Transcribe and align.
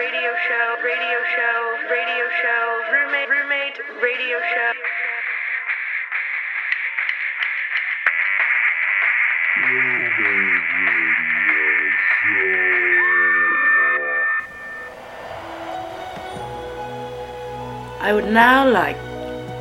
radio 0.00 0.32
show, 0.48 0.76
radio 0.82 1.18
show, 1.36 1.76
radio 1.90 2.24
show, 2.40 2.80
roommate, 2.90 3.28
roommate, 3.28 3.78
radio 4.02 4.38
show. 4.40 4.72
I 18.00 18.12
would 18.14 18.32
now 18.32 18.66
like 18.70 18.96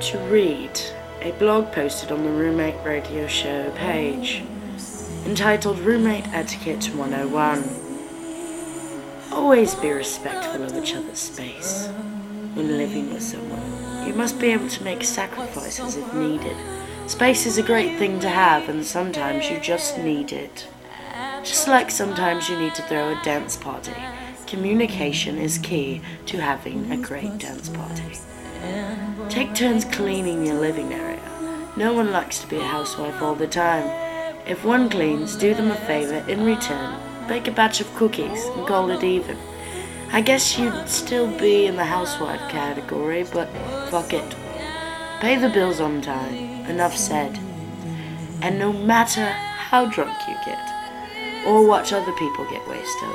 to 0.03 0.17
read 0.29 0.79
a 1.21 1.31
blog 1.33 1.73
posted 1.73 2.13
on 2.13 2.23
the 2.23 2.29
Roommate 2.29 2.81
Radio 2.85 3.27
Show 3.27 3.71
page 3.71 4.41
entitled 5.25 5.79
Roommate 5.79 6.29
Etiquette 6.29 6.85
101. 6.95 7.88
Always 9.39 9.73
be 9.73 9.89
respectful 9.91 10.63
of 10.63 10.75
each 10.75 10.93
other's 10.93 11.17
space 11.17 11.87
when 12.55 12.77
living 12.77 13.11
with 13.11 13.23
someone. 13.23 14.05
You 14.05 14.13
must 14.13 14.37
be 14.37 14.47
able 14.47 14.67
to 14.67 14.83
make 14.83 15.01
sacrifices 15.01 15.95
if 15.95 16.13
needed. 16.13 16.57
Space 17.07 17.45
is 17.45 17.57
a 17.57 17.63
great 17.63 17.97
thing 17.97 18.19
to 18.19 18.27
have, 18.27 18.67
and 18.67 18.85
sometimes 18.85 19.49
you 19.49 19.57
just 19.61 19.97
need 19.97 20.33
it. 20.33 20.67
Just 21.41 21.69
like 21.69 21.89
sometimes 21.89 22.49
you 22.49 22.59
need 22.59 22.75
to 22.75 22.81
throw 22.83 23.11
a 23.11 23.23
dance 23.23 23.55
party, 23.55 23.95
communication 24.45 25.37
is 25.37 25.57
key 25.57 26.01
to 26.25 26.41
having 26.41 26.91
a 26.91 26.97
great 26.97 27.37
dance 27.37 27.69
party. 27.69 28.19
Take 29.29 29.55
turns 29.55 29.85
cleaning 29.85 30.45
your 30.45 30.59
living 30.59 30.93
area. 30.93 31.71
No 31.77 31.93
one 31.93 32.11
likes 32.11 32.39
to 32.41 32.47
be 32.47 32.57
a 32.57 32.63
housewife 32.63 33.21
all 33.21 33.35
the 33.35 33.47
time. 33.47 33.87
If 34.45 34.65
one 34.65 34.89
cleans, 34.89 35.37
do 35.37 35.53
them 35.53 35.71
a 35.71 35.75
favor 35.75 36.29
in 36.29 36.43
return. 36.43 37.08
Bake 37.29 37.47
a 37.47 37.51
batch 37.51 37.79
of 37.79 37.93
cookies 37.95 38.43
and 38.43 38.65
call 38.65 38.89
it 38.89 39.03
even. 39.03 39.37
I 40.11 40.19
guess 40.19 40.57
you'd 40.57 40.89
still 40.89 41.27
be 41.37 41.67
in 41.67 41.75
the 41.75 41.85
housewife 41.85 42.41
category, 42.49 43.23
but 43.31 43.47
fuck 43.91 44.13
it. 44.13 44.35
Pay 45.19 45.35
the 45.35 45.49
bills 45.49 45.79
on 45.79 46.01
time. 46.01 46.33
Enough 46.65 46.97
said. 46.97 47.37
And 48.41 48.57
no 48.57 48.73
matter 48.73 49.27
how 49.27 49.85
drunk 49.85 50.17
you 50.27 50.33
get, 50.43 51.45
or 51.45 51.67
watch 51.67 51.93
other 51.93 52.13
people 52.13 52.49
get 52.49 52.67
wasted, 52.67 53.09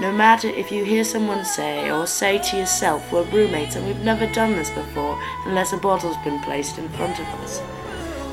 no 0.00 0.12
matter 0.12 0.48
if 0.48 0.70
you 0.70 0.84
hear 0.84 1.02
someone 1.02 1.42
say 1.46 1.90
or 1.90 2.06
say 2.06 2.36
to 2.36 2.58
yourself, 2.58 3.10
we're 3.10 3.22
roommates 3.30 3.74
and 3.74 3.86
we've 3.86 4.04
never 4.04 4.26
done 4.34 4.52
this 4.52 4.68
before 4.68 5.18
unless 5.46 5.72
a 5.72 5.78
bottle's 5.78 6.16
been 6.24 6.40
placed 6.40 6.76
in 6.76 6.90
front 6.90 7.18
of 7.18 7.26
us. 7.40 7.62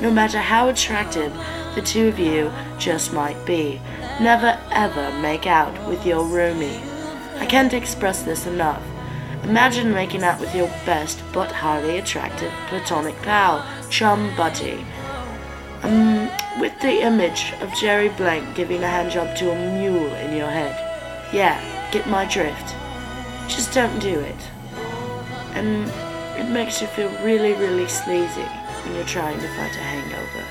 No 0.00 0.12
matter 0.12 0.38
how 0.38 0.68
attractive 0.68 1.32
the 1.74 1.82
two 1.82 2.06
of 2.06 2.20
you 2.20 2.52
just 2.78 3.12
might 3.12 3.44
be, 3.44 3.80
never 4.20 4.56
ever 4.70 5.10
make 5.18 5.44
out 5.44 5.74
with 5.88 6.06
your 6.06 6.24
roomie. 6.24 6.80
I 7.40 7.46
can't 7.46 7.74
express 7.74 8.22
this 8.22 8.46
enough. 8.46 8.82
Imagine 9.42 9.92
making 9.92 10.22
out 10.22 10.38
with 10.38 10.54
your 10.54 10.68
best 10.86 11.20
but 11.32 11.50
highly 11.50 11.98
attractive 11.98 12.52
platonic 12.68 13.16
pal, 13.22 13.66
chum 13.90 14.32
buddy. 14.36 14.84
Um, 15.82 16.30
with 16.60 16.78
the 16.80 17.02
image 17.02 17.52
of 17.60 17.74
Jerry 17.74 18.10
Blank 18.10 18.54
giving 18.54 18.84
a 18.84 18.86
handjob 18.86 19.36
to 19.38 19.50
a 19.50 19.78
mule 19.78 20.14
in 20.14 20.36
your 20.36 20.50
head. 20.50 20.76
Yeah, 21.32 21.58
get 21.90 22.06
my 22.06 22.24
drift. 22.24 22.76
Just 23.48 23.72
don't 23.74 23.98
do 23.98 24.20
it. 24.20 24.50
And 25.54 25.90
it 26.38 26.48
makes 26.52 26.80
you 26.80 26.86
feel 26.86 27.10
really, 27.24 27.54
really 27.54 27.88
sleazy 27.88 28.46
when 28.88 28.96
you're 28.96 29.06
trying 29.06 29.38
to 29.38 29.48
fight 29.48 29.76
a 29.76 29.80
hangover. 29.80 30.44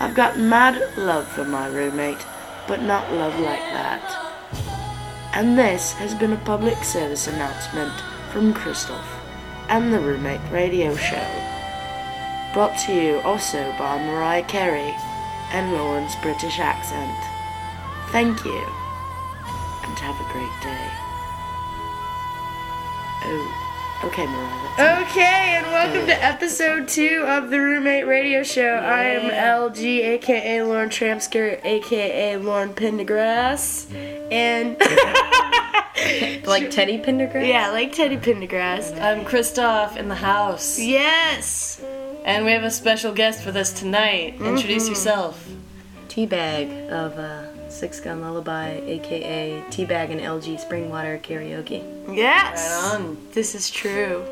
I've 0.00 0.14
got 0.14 0.38
mad 0.38 0.96
love 0.96 1.28
for 1.28 1.44
my 1.44 1.66
roommate, 1.66 2.24
but 2.66 2.80
not 2.80 3.12
love 3.12 3.38
like 3.38 3.60
that. 3.60 4.00
And 5.34 5.58
this 5.58 5.92
has 5.92 6.14
been 6.14 6.32
a 6.32 6.38
public 6.38 6.82
service 6.82 7.26
announcement 7.26 7.92
from 8.32 8.54
Christoph 8.54 9.06
and 9.68 9.92
the 9.92 10.00
Roommate 10.00 10.40
Radio 10.50 10.96
Show. 10.96 11.28
Brought 12.54 12.78
to 12.86 12.94
you 12.94 13.20
also 13.20 13.74
by 13.78 14.02
Mariah 14.06 14.44
Carey 14.44 14.96
and 15.52 15.72
Lauren's 15.72 16.16
British 16.22 16.58
accent. 16.58 17.18
Thank 18.10 18.42
you, 18.44 18.66
and 19.84 19.98
have 19.98 20.18
a 20.18 20.32
great 20.32 20.62
day. 20.62 20.88
Oh, 23.22 23.69
okay, 24.04 24.26
Mariah. 24.26 25.02
Okay, 25.02 25.56
and 25.58 25.66
welcome 25.66 26.06
to 26.06 26.24
episode 26.24 26.88
two 26.88 27.24
of 27.26 27.50
the 27.50 27.58
Roommate 27.60 28.06
Radio 28.06 28.42
Show. 28.42 28.74
I 28.76 29.02
am 29.04 29.30
LG, 29.30 29.84
aka 29.84 30.62
Lauren 30.62 30.88
Trampsker, 30.88 31.62
aka 31.64 32.36
Lauren 32.38 32.70
Pendergrass, 32.74 33.92
and 34.32 34.76
Like 36.46 36.70
Teddy 36.70 36.98
Pendergrass? 36.98 37.46
yeah, 37.46 37.70
like 37.70 37.92
Teddy 37.92 38.16
Pendergrass. 38.16 38.98
I'm 39.00 39.24
Christoph 39.24 39.96
in 39.96 40.08
the 40.08 40.14
house. 40.14 40.78
Yes, 40.78 41.80
And 42.24 42.44
we 42.46 42.52
have 42.52 42.64
a 42.64 42.70
special 42.70 43.12
guest 43.12 43.44
with 43.44 43.56
us 43.56 43.72
tonight. 43.72 44.34
Introduce 44.40 44.88
yourself. 44.88 45.46
Teabag 46.08 46.88
of 46.90 47.18
uh, 47.18 47.49
Six 47.80 47.98
Gun 47.98 48.20
Lullaby, 48.20 48.72
aka 48.84 49.62
Teabag 49.70 50.10
and 50.10 50.20
LG 50.20 50.62
Springwater 50.68 51.18
Karaoke. 51.22 51.82
yes, 52.14 52.70
Right 52.70 52.94
on. 53.00 53.16
this 53.32 53.54
is 53.54 53.70
true. 53.70 54.22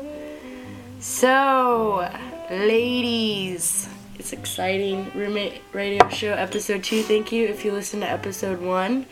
So, 0.99 2.07
ladies, 2.51 3.89
it's 4.19 4.33
exciting. 4.33 5.11
Roommate 5.15 5.63
Radio 5.73 6.07
Show 6.09 6.33
episode 6.33 6.83
two. 6.83 7.01
Thank 7.01 7.31
you 7.31 7.47
if 7.47 7.65
you 7.65 7.71
listened 7.71 8.03
to 8.03 8.09
episode 8.11 8.61
one, 8.61 9.07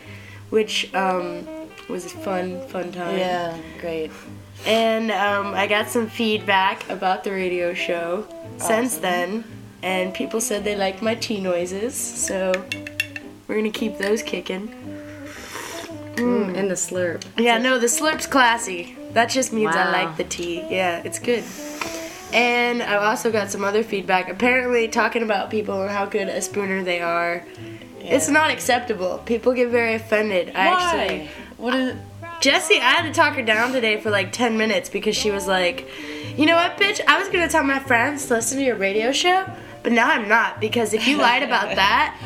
which 0.50 0.94
um, 0.94 1.44
was 1.88 2.04
a 2.06 2.10
fun, 2.10 2.64
fun 2.68 2.92
time. 2.92 3.18
Yeah, 3.18 3.58
great. 3.80 4.12
And 4.66 5.10
um, 5.10 5.52
I 5.54 5.66
got 5.66 5.88
some 5.88 6.08
feedback 6.08 6.88
about 6.88 7.24
the 7.24 7.32
radio 7.32 7.74
show 7.74 8.24
since 8.58 8.98
then, 8.98 9.42
and 9.82 10.14
people 10.14 10.40
said 10.40 10.62
they 10.62 10.76
liked 10.76 11.02
my 11.02 11.16
tea 11.16 11.40
noises, 11.40 11.96
so 11.96 12.52
we're 13.48 13.56
gonna 13.56 13.70
keep 13.70 13.98
those 13.98 14.22
kicking. 14.22 14.68
Mm, 16.16 16.56
and 16.56 16.70
the 16.70 16.74
slurp. 16.74 17.24
Yeah, 17.36 17.58
no, 17.58 17.78
the 17.78 17.86
slurp's 17.86 18.26
classy. 18.26 18.96
That 19.12 19.30
just 19.30 19.52
means 19.52 19.74
I 19.74 19.90
like 19.90 20.16
the 20.16 20.24
tea. 20.24 20.64
Yeah, 20.68 21.02
it's 21.04 21.18
good. 21.18 21.44
And 22.32 22.82
I 22.82 22.96
also 22.96 23.32
got 23.32 23.50
some 23.50 23.64
other 23.64 23.82
feedback. 23.82 24.28
Apparently, 24.28 24.86
talking 24.88 25.22
about 25.22 25.50
people 25.50 25.80
and 25.80 25.90
how 25.90 26.04
good 26.04 26.28
a 26.28 26.42
spooner 26.42 26.84
they 26.84 27.00
are, 27.00 27.44
it's 28.00 28.28
not 28.28 28.50
acceptable. 28.50 29.18
People 29.24 29.54
get 29.54 29.70
very 29.70 29.94
offended. 29.94 30.50
I 30.54 30.66
actually. 30.68 31.18
Why? 31.18 31.30
What 31.56 31.74
is 31.74 31.96
Jessie, 32.40 32.76
I 32.76 32.92
had 32.92 33.02
to 33.02 33.12
talk 33.12 33.34
her 33.34 33.42
down 33.42 33.72
today 33.72 34.00
for 34.00 34.10
like 34.10 34.30
10 34.30 34.56
minutes 34.56 34.88
because 34.88 35.16
she 35.16 35.32
was 35.32 35.48
like, 35.48 35.88
you 36.36 36.46
know 36.46 36.54
what, 36.54 36.76
bitch? 36.76 37.00
I 37.08 37.18
was 37.18 37.28
gonna 37.28 37.48
tell 37.48 37.64
my 37.64 37.80
friends 37.80 38.26
to 38.26 38.34
listen 38.34 38.58
to 38.58 38.64
your 38.64 38.76
radio 38.76 39.10
show, 39.10 39.44
but 39.82 39.90
now 39.90 40.08
I'm 40.08 40.28
not 40.28 40.60
because 40.60 40.94
if 40.94 41.08
you 41.08 41.16
lied 41.16 41.42
about 41.42 41.64
that, 41.74 42.16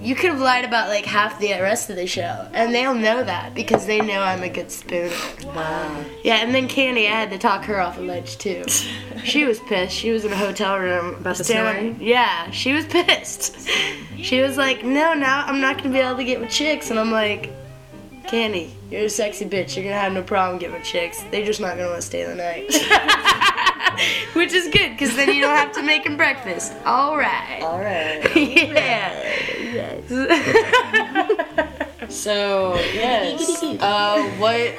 you 0.00 0.14
could 0.14 0.30
have 0.30 0.40
lied 0.40 0.64
about 0.64 0.88
like 0.88 1.04
half 1.04 1.38
the 1.40 1.50
rest 1.52 1.90
of 1.90 1.96
the 1.96 2.06
show. 2.06 2.48
And 2.52 2.74
they'll 2.74 2.94
know 2.94 3.22
that 3.24 3.54
because 3.54 3.86
they 3.86 4.00
know 4.00 4.20
I'm 4.22 4.42
a 4.42 4.48
good 4.48 4.70
spooner. 4.70 5.10
Wow. 5.46 6.04
Yeah, 6.22 6.36
and 6.36 6.54
then 6.54 6.68
Candy, 6.68 7.06
I 7.06 7.12
had 7.12 7.30
to 7.30 7.38
talk 7.38 7.64
her 7.64 7.80
off 7.80 7.98
a 7.98 8.00
ledge 8.00 8.38
too. 8.38 8.64
she 9.24 9.44
was 9.44 9.58
pissed. 9.60 9.94
She 9.96 10.10
was 10.10 10.24
in 10.24 10.32
a 10.32 10.36
hotel 10.36 10.78
room. 10.78 11.14
About 11.16 11.36
the 11.36 11.44
staring- 11.44 11.98
Yeah, 12.00 12.50
she 12.50 12.72
was 12.72 12.84
pissed. 12.86 13.68
She 14.20 14.40
was 14.40 14.56
like, 14.56 14.84
no, 14.84 15.14
now 15.14 15.44
I'm 15.46 15.60
not 15.60 15.78
gonna 15.78 15.90
be 15.90 15.98
able 16.00 16.16
to 16.16 16.24
get 16.24 16.40
with 16.40 16.50
chicks. 16.50 16.90
And 16.90 16.98
I'm 16.98 17.10
like, 17.12 17.50
Candy, 18.26 18.74
you're 18.90 19.02
a 19.04 19.08
sexy 19.10 19.46
bitch. 19.46 19.74
You're 19.76 19.84
gonna 19.84 19.96
have 19.98 20.12
no 20.12 20.22
problem 20.22 20.58
getting 20.58 20.74
with 20.76 20.84
chicks. 20.84 21.22
They're 21.30 21.46
just 21.46 21.60
not 21.60 21.76
gonna 21.76 21.88
want 21.90 22.02
to 22.02 22.06
stay 22.06 22.24
the 22.24 22.34
night. 22.34 22.66
Which 24.34 24.52
is 24.52 24.68
good, 24.68 24.90
because 24.90 25.16
then 25.16 25.32
you 25.34 25.40
don't 25.40 25.56
have 25.56 25.72
to 25.72 25.82
make 25.82 26.04
them 26.04 26.16
breakfast. 26.16 26.72
All 26.84 27.16
right. 27.16 27.60
all 27.62 27.78
right? 27.78 28.36
yeah. 28.36 29.12
Yes. 30.08 30.08
So 32.08 32.74
yes. 32.76 33.62
Uh, 33.62 34.22
what? 34.38 34.56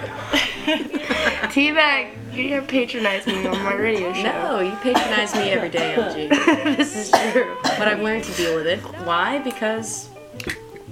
Teabag, 1.51 2.15
you're 2.33 2.49
gonna 2.49 2.67
patronize 2.67 3.27
me 3.27 3.45
on 3.45 3.63
my 3.63 3.75
radio 3.75 4.11
show. 4.13 4.23
No, 4.23 4.59
you 4.61 4.75
patronize 4.77 5.35
me 5.35 5.51
every 5.51 5.69
day, 5.69 5.95
LG. 5.95 6.75
this 6.77 6.95
is 6.95 7.11
true. 7.31 7.55
But 7.63 7.87
I've 7.87 8.01
learned 8.01 8.23
to 8.25 8.33
deal 8.33 8.55
with 8.55 8.65
it. 8.65 8.79
Why? 9.05 9.37
Because 9.39 10.09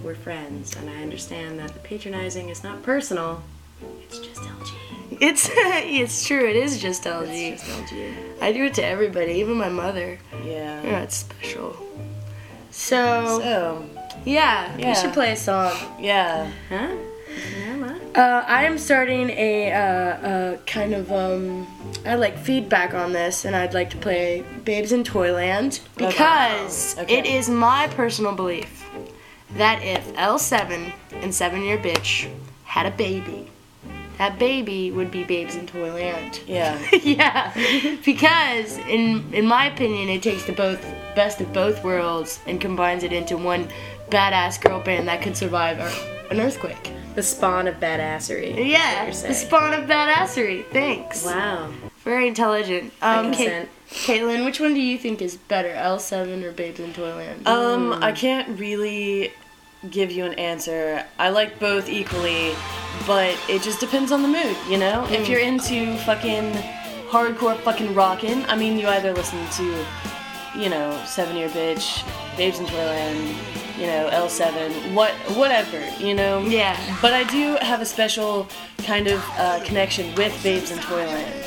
we're 0.04 0.16
friends, 0.16 0.76
and 0.76 0.90
I 0.90 1.02
understand 1.02 1.58
that 1.60 1.74
the 1.74 1.80
patronizing 1.80 2.50
is 2.50 2.64
not 2.64 2.84
personal. 2.84 3.42
It's 4.04 4.20
just 4.20 4.42
LG. 4.42 4.77
It's 5.20 5.50
it's 5.54 6.26
true. 6.26 6.48
It 6.48 6.56
is 6.56 6.80
just 6.82 7.04
LG. 7.04 7.54
It's 7.54 7.66
just 7.66 7.94
LG. 7.94 8.14
I 8.42 8.52
do 8.52 8.66
it 8.66 8.74
to 8.76 8.86
everybody, 8.86 9.34
even 9.34 9.56
my 9.58 9.70
mother. 9.70 10.18
Yeah. 10.46 10.84
Yeah, 10.84 11.02
it's 11.02 11.18
special. 11.18 11.76
So, 12.72 13.40
So 13.40 13.90
yeah, 14.26 14.76
yeah. 14.78 14.90
we 14.90 14.96
should 14.96 15.14
play 15.14 15.32
a 15.32 15.36
song. 15.36 15.74
yeah. 16.00 16.52
Huh? 16.70 16.96
Uh, 18.16 18.44
I 18.48 18.64
am 18.64 18.80
starting 18.80 19.30
a 19.30 19.72
uh, 19.72 19.78
uh, 19.78 20.58
kind 20.66 20.96
of 20.96 21.12
um, 21.12 21.68
I 22.04 22.16
like 22.16 22.36
feedback 22.36 22.96
on 22.96 23.14
this, 23.14 23.46
and 23.46 23.56
I'd 23.56 23.76
like 23.76 23.92
to 23.92 23.98
play 23.98 24.44
Babes 24.66 24.92
in 24.92 25.04
Toyland 25.04 25.80
because 25.98 26.98
Okay. 26.98 27.20
it 27.20 27.28
is 27.28 27.48
my 27.48 27.88
personal 27.90 28.34
belief 28.34 28.90
that 29.56 29.84
if 29.84 30.04
L7 30.16 30.92
and 31.22 31.34
Seven 31.34 31.62
Year 31.62 31.78
Bitch 31.78 32.28
had 32.64 32.88
a 32.88 32.92
baby, 32.92 33.52
that 34.18 34.40
baby 34.40 34.92
would 34.92 35.12
be 35.12 35.24
Babes 35.24 35.56
in 35.56 35.68
Toyland. 35.68 36.42
Yeah. 36.48 36.80
yeah, 37.04 37.54
because 38.04 38.78
in 38.80 39.34
in 39.34 39.46
my 39.46 39.68
opinion, 39.68 40.10
it 40.10 40.24
takes 40.24 40.46
the 40.46 40.54
both 40.54 40.82
best 41.16 41.42
of 41.42 41.52
both 41.54 41.84
worlds 41.84 42.40
and 42.46 42.60
combines 42.60 43.04
it 43.04 43.14
into 43.14 43.38
one 43.38 43.68
badass 44.10 44.62
girl 44.62 44.80
band 44.80 45.08
that 45.08 45.22
could 45.22 45.36
survive 45.36 45.80
an 46.32 46.40
earthquake. 46.40 46.92
The 47.16 47.24
spawn 47.24 47.68
of 47.68 47.76
badassery. 47.76 48.70
Yeah, 48.70 49.10
the 49.10 49.34
spawn 49.34 49.74
of 49.74 49.90
badassery. 49.90 50.66
Thanks. 50.68 51.26
Wow. 51.26 51.74
Very 52.04 52.28
intelligent. 52.28 52.94
Um, 53.02 53.34
Kate. 53.34 53.68
Caitlin, 53.90 54.46
which 54.46 54.60
one 54.60 54.74
do 54.74 54.82
you 54.82 54.98
think 54.98 55.22
is 55.22 55.38
better, 55.38 55.70
L7 55.70 56.44
or 56.44 56.52
Babes 56.52 56.80
in 56.80 56.94
Toyland? 56.94 57.48
Um, 57.48 57.94
I 58.04 58.12
can't 58.12 58.60
really 58.60 59.32
give 59.90 60.12
you 60.12 60.26
an 60.26 60.34
answer. 60.34 61.06
I 61.18 61.30
like 61.30 61.58
both 61.60 61.90
equally, 61.90 62.54
but 63.06 63.38
it 63.50 63.62
just 63.62 63.80
depends 63.80 64.12
on 64.12 64.22
the 64.22 64.28
mood, 64.28 64.56
you 64.70 64.78
know? 64.78 65.06
If 65.10 65.28
you're 65.30 65.40
into 65.40 65.96
fucking 66.00 66.52
hardcore 67.10 67.58
fucking 67.60 67.94
rockin', 67.94 68.46
I 68.46 68.56
mean, 68.56 68.78
you 68.78 68.88
either 68.88 69.14
listen 69.14 69.40
to, 69.52 69.86
you 70.60 70.70
know, 70.70 71.02
Seven 71.06 71.36
Year 71.36 71.50
Bitch, 71.50 72.06
Babes 72.38 72.60
in 72.60 72.66
Toyland, 72.66 73.36
you 73.78 73.86
know, 73.88 74.10
L7, 74.12 74.94
what, 74.94 75.12
whatever, 75.38 75.80
you 76.04 76.14
know? 76.16 76.40
Yeah. 76.40 76.76
But 77.02 77.14
I 77.14 77.24
do 77.26 77.58
have 77.62 77.82
a 77.82 77.86
special 77.86 78.48
kind 78.86 79.08
of 79.08 79.24
uh, 79.38 79.64
connection 79.64 80.14
with 80.16 80.34
Babes 80.44 80.72
in 80.72 80.80
Toyland. 80.80 81.44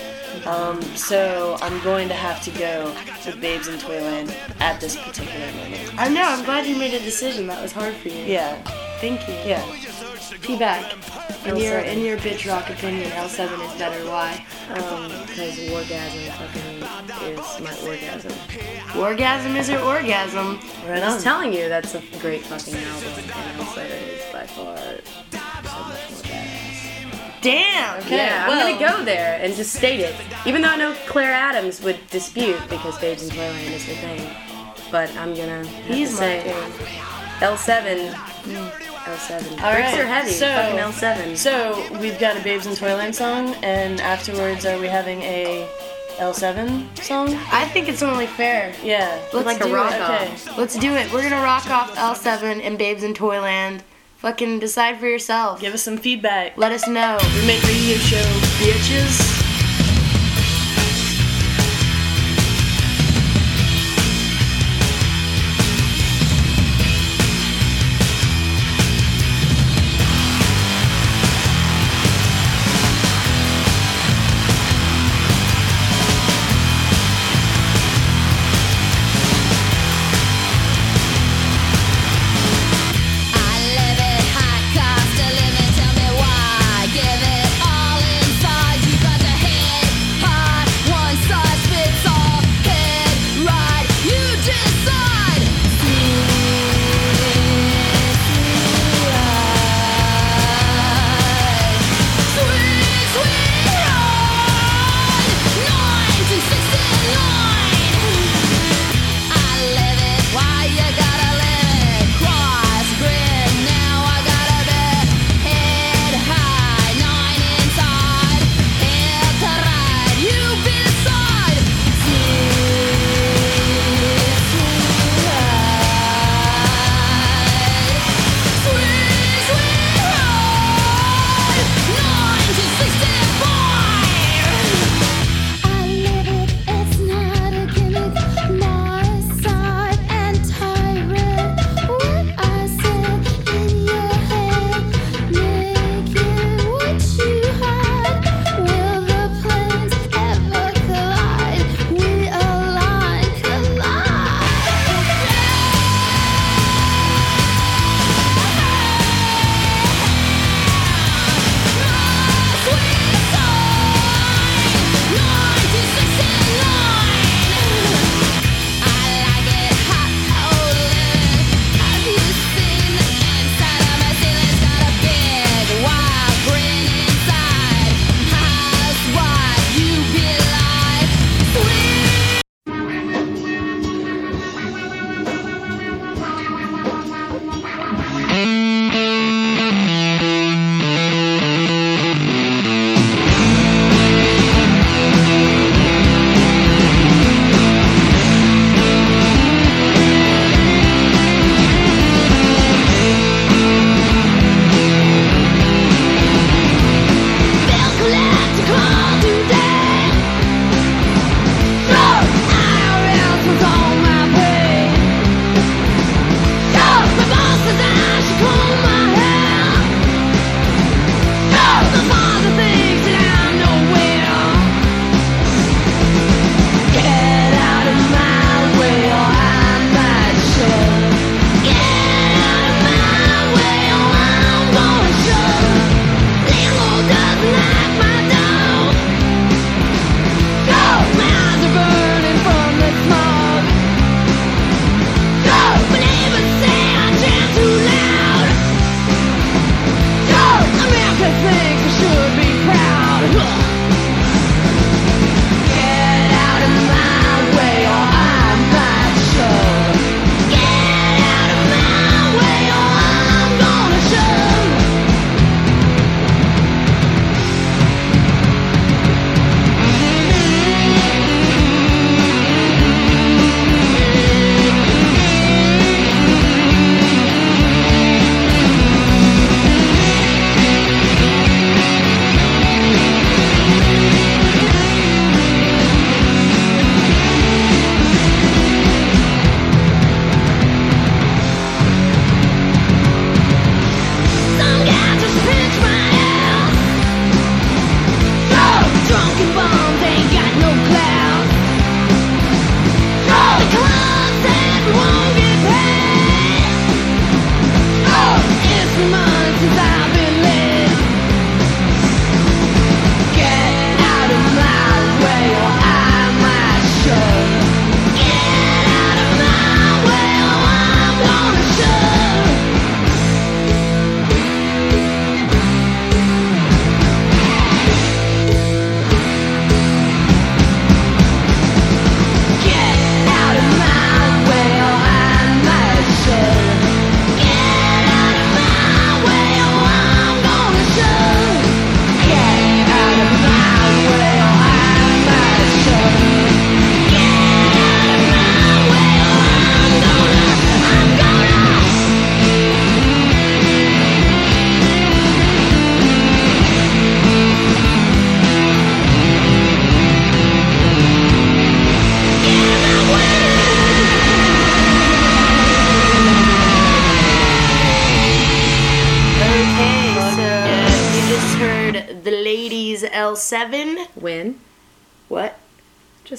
Um, 0.46 0.80
so 0.96 1.58
I'm 1.60 1.82
going 1.82 2.08
to 2.08 2.14
have 2.14 2.42
to 2.44 2.50
go 2.52 2.94
with 3.26 3.40
Babes 3.40 3.68
in 3.68 3.78
Toyland 3.78 4.34
at 4.60 4.80
this 4.80 4.96
particular 4.96 5.46
moment. 5.52 5.92
I 5.98 6.08
know. 6.08 6.22
I'm 6.22 6.44
glad 6.44 6.66
you 6.66 6.76
made 6.76 6.94
a 6.94 7.00
decision. 7.00 7.46
That 7.48 7.60
was 7.60 7.72
hard 7.72 7.94
for 7.94 8.08
you. 8.08 8.24
Yeah, 8.24 8.54
Thank 9.00 9.26
you. 9.28 9.34
yeah. 9.44 9.62
Feedback. 10.40 10.94
In 11.46 11.56
your 11.56 11.78
in 11.78 12.00
your 12.00 12.18
bitch 12.18 12.48
rock 12.48 12.68
opinion, 12.70 13.10
L7 13.12 13.72
is 13.72 13.78
better. 13.78 14.04
Why? 14.06 14.44
Um, 14.70 15.10
because 15.26 15.58
orgasm 15.70 16.20
fucking 16.32 17.30
is 17.32 17.60
my 17.60 17.88
orgasm. 17.88 18.32
Orgasm 19.00 19.56
is 19.56 19.68
your 19.70 19.80
orgasm. 19.82 20.58
Right 20.86 21.02
I'm 21.02 21.20
telling 21.22 21.52
you, 21.52 21.68
that's 21.68 21.94
a 21.94 22.02
great 22.20 22.42
fucking 22.42 22.74
album. 22.74 23.24
And 23.34 23.60
also 23.60 23.80
is 23.80 24.32
by 24.32 24.46
far 24.46 24.76
so 24.76 25.82
much 25.88 26.10
more 26.10 26.22
badass. 26.22 27.40
Damn. 27.42 27.98
Okay, 28.00 28.16
yeah, 28.16 28.48
well- 28.48 28.66
I'm 28.68 28.76
gonna 28.78 28.96
go 28.98 29.04
there 29.04 29.38
and 29.42 29.54
just 29.54 29.72
state 29.74 30.00
it. 30.00 30.14
Even 30.46 30.60
though 30.62 30.68
I 30.68 30.76
know 30.76 30.94
Claire 31.06 31.32
Adams 31.32 31.80
would 31.80 31.98
dispute 32.10 32.60
because 32.68 32.98
Babes 32.98 33.22
in 33.22 33.30
Toyland 33.30 33.66
is 33.74 33.84
her 33.86 33.94
thing. 33.94 34.30
But 34.90 35.10
I'm 35.16 35.34
gonna 35.34 35.64
have 35.64 35.86
He's 35.86 36.10
to 36.10 36.16
say 36.16 36.42
thing. 36.42 36.86
L7. 37.40 38.89
L7. 39.16 39.50
All 39.62 39.72
Bricks 39.72 39.92
right, 39.92 40.00
are 40.00 40.06
heavy. 40.06 40.30
so- 40.32 40.46
fucking 40.46 40.78
L7. 40.78 41.36
So 41.36 41.98
we've 42.00 42.18
got 42.18 42.36
a 42.36 42.40
Babes 42.40 42.66
in 42.66 42.74
Toyland 42.74 43.14
song, 43.14 43.54
and 43.62 44.00
afterwards, 44.00 44.64
are 44.66 44.78
we 44.78 44.86
having 44.86 45.22
a 45.22 45.68
L7 46.18 46.84
song? 47.02 47.34
I 47.52 47.64
think 47.66 47.88
it's 47.88 48.02
only 48.02 48.26
fair. 48.26 48.74
Yeah. 48.82 49.18
Let's 49.32 49.46
like 49.46 49.60
a 49.60 49.64
do 49.64 49.74
rock 49.74 49.92
it. 49.92 50.00
off. 50.00 50.48
Okay. 50.48 50.60
Let's 50.60 50.76
do 50.76 50.94
it. 50.94 51.12
We're 51.12 51.22
gonna 51.22 51.42
rock 51.42 51.68
off 51.70 51.94
L7 51.96 52.60
and 52.62 52.76
Babes 52.78 53.02
in 53.02 53.14
Toyland. 53.14 53.82
Fucking 54.18 54.58
decide 54.58 54.98
for 55.00 55.06
yourself. 55.06 55.60
Give 55.60 55.72
us 55.72 55.82
some 55.82 55.96
feedback. 55.96 56.58
Let 56.58 56.72
us 56.72 56.86
know. 56.86 57.18
Roommate 57.36 57.64
Radio 57.66 57.96
Show, 57.96 58.22
bitches. 58.60 59.39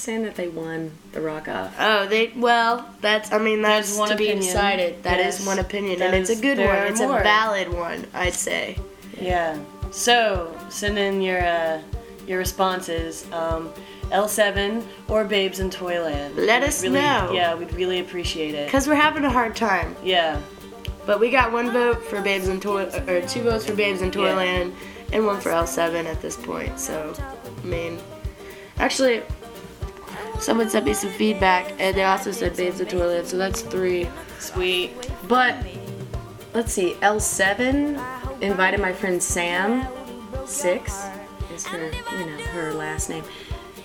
Saying 0.01 0.23
that 0.23 0.35
they 0.35 0.47
won 0.47 0.91
the 1.11 1.21
rock 1.21 1.47
off. 1.47 1.75
Oh, 1.79 2.07
they 2.07 2.33
well, 2.35 2.89
that's 3.01 3.31
I 3.31 3.37
mean 3.37 3.61
that's 3.61 3.89
There's 3.89 3.99
one 3.99 4.09
to 4.09 4.15
be 4.15 4.25
opinion. 4.29 4.45
decided. 4.45 5.03
That 5.03 5.19
is 5.19 5.39
Yes. 5.39 5.47
one 5.47 5.59
opinion, 5.59 5.99
That 5.99 6.13
and 6.13 6.15
it's 6.21 6.29
a 6.29 6.41
good 6.41 6.57
one. 6.57 6.75
It's 6.87 6.99
more. 6.99 7.19
a 7.19 7.23
valid 7.23 7.71
one, 7.71 8.05
I'd 8.13 8.33
say. 8.33 8.77
Yeah. 9.19 9.57
So 9.91 10.55
send 10.69 10.97
in 10.97 11.21
your 11.21 11.41
uh, 11.45 11.81
your 12.27 12.39
responses. 12.39 13.25
Um, 13.31 13.71
L7 14.11 14.83
or 15.07 15.23
Babes 15.23 15.59
in 15.61 15.69
Toyland. 15.69 16.35
Let 16.35 16.61
We'd 16.61 16.67
us 16.67 16.83
really, 16.83 16.95
know. 16.95 17.31
Yeah, 17.33 17.55
we'd 17.55 17.73
really 17.73 18.01
appreciate 18.01 18.53
it. 18.53 18.69
Cause 18.69 18.85
we're 18.85 18.95
having 18.95 19.23
a 19.23 19.29
hard 19.29 19.55
time. 19.55 19.95
Yeah. 20.03 20.41
But 21.05 21.21
we 21.21 21.29
got 21.29 21.53
one 21.53 21.71
vote 21.71 22.03
for 22.03 22.21
Babes 22.21 22.49
in 22.49 22.59
Toy, 22.59 22.87
or 23.07 23.21
two 23.21 23.41
votes 23.43 23.65
for 23.65 23.73
Babes 23.73 24.01
in 24.01 24.11
Toyland, 24.11 24.75
and 25.13 25.25
one 25.25 25.39
for 25.39 25.49
L7 25.51 26.03
at 26.03 26.21
this 26.21 26.35
point. 26.35 26.77
So, 26.77 27.13
I 27.63 27.65
mean, 27.65 27.99
actually, 28.79 29.23
someone 30.41 30.69
sent 30.69 30.85
me 30.85 30.93
some 30.93 31.11
feedback, 31.11 31.73
and 31.79 31.95
they 31.95 32.03
also 32.03 32.31
said 32.31 32.55
Babes 32.57 32.79
in 32.79 32.87
Toyland, 32.87 33.27
so 33.27 33.37
that's 33.37 33.61
three. 33.61 34.09
Sweet. 34.39 34.91
But 35.27 35.55
let's 36.53 36.73
see, 36.73 36.93
L7 37.01 38.41
invited 38.41 38.79
my 38.79 38.91
friend 38.91 39.21
Sam, 39.21 39.87
six 40.45 41.05
is 41.53 41.65
her, 41.67 41.91
you 42.17 42.25
know, 42.25 42.37
her 42.45 42.73
last 42.73 43.09
name, 43.09 43.23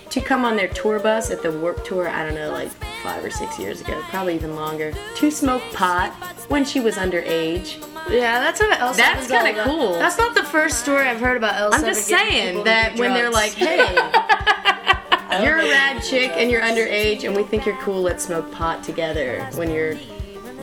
to 0.09 0.21
come 0.21 0.45
on 0.45 0.55
their 0.55 0.67
tour 0.69 0.99
bus 0.99 1.29
at 1.31 1.41
the 1.43 1.51
Warped 1.51 1.85
Tour. 1.85 2.09
I 2.09 2.25
don't 2.25 2.35
know, 2.35 2.51
like 2.51 2.69
five 3.03 3.23
or 3.23 3.29
six 3.29 3.59
years 3.59 3.81
ago, 3.81 4.01
probably 4.09 4.35
even 4.35 4.55
longer, 4.55 4.93
to 5.15 5.31
smoke 5.31 5.61
pot 5.73 6.11
when 6.49 6.65
she 6.65 6.79
was 6.79 6.95
underage. 6.95 7.83
Yeah, 8.09 8.39
that's 8.39 8.59
what 8.59 8.77
L7 8.79 8.95
That's 8.95 9.31
all 9.31 9.43
kinda 9.43 9.63
cool. 9.63 9.93
That's 9.93 10.17
not 10.17 10.33
the 10.33 10.43
first 10.43 10.79
story 10.79 11.07
I've 11.07 11.19
heard 11.19 11.37
about 11.37 11.55
L7. 11.55 11.77
I'm 11.77 11.85
just 11.85 12.05
saying 12.07 12.63
that 12.63 12.97
when 12.97 13.13
they're 13.13 13.29
like, 13.29 13.51
hey, 13.53 13.95
Oh, 15.29 15.43
you're 15.43 15.57
a 15.57 15.69
rad 15.69 16.01
chick 16.03 16.31
and 16.35 16.49
you're 16.49 16.61
underage 16.61 17.23
and 17.25 17.35
we 17.35 17.43
think 17.43 17.65
you're 17.65 17.77
cool, 17.77 18.01
let's 18.01 18.25
smoke 18.25 18.51
pot 18.51 18.83
together 18.83 19.47
when 19.55 19.69
you're 19.71 19.95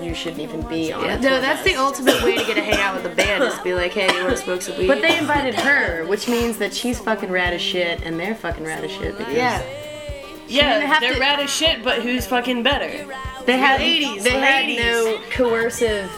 you 0.03 0.13
shouldn't 0.15 0.41
even 0.41 0.61
be 0.69 0.93
on 0.93 1.05
Yeah, 1.05 1.17
no, 1.17 1.41
that's 1.41 1.63
the 1.63 1.77
ultimate 1.77 2.21
way 2.23 2.37
to 2.37 2.45
get 2.45 2.55
to 2.55 2.63
hang 2.63 2.79
out 2.81 2.97
with 2.97 3.11
a 3.11 3.15
band. 3.15 3.45
Is 3.45 3.57
be 3.61 3.75
like, 3.75 3.93
hey, 3.93 4.13
you 4.13 4.25
want 4.25 4.37
to 4.37 4.43
smoke 4.43 4.61
some 4.61 4.77
weed? 4.77 4.89
But 4.89 5.01
they 5.01 5.17
invited 5.17 5.55
her, 5.55 6.05
which 6.07 6.29
means 6.29 6.59
that 6.59 6.75
she's 6.75 6.99
fucking 6.99 7.31
rad 7.31 7.55
as 7.55 7.63
shit 7.63 8.03
and 8.03 8.19
they're 8.19 8.35
fucking 8.35 8.65
rad 8.65 8.83
as 8.85 8.91
shit 8.91 9.17
because 9.17 9.33
yeah, 9.35 9.63
Yeah, 10.49 10.99
they're 11.01 11.15
to- 11.15 11.21
rad 11.21 11.39
as 11.41 11.49
shit, 11.51 11.85
but 11.85 12.03
who's 12.03 12.27
fucking 12.27 12.63
better? 12.65 13.07
they 13.47 13.57
had 13.57 13.81
Ladies, 13.81 14.25
they 14.25 14.31
had 14.31 14.67
ladies. 14.67 14.81
no 14.85 15.21
coercive 15.31 16.11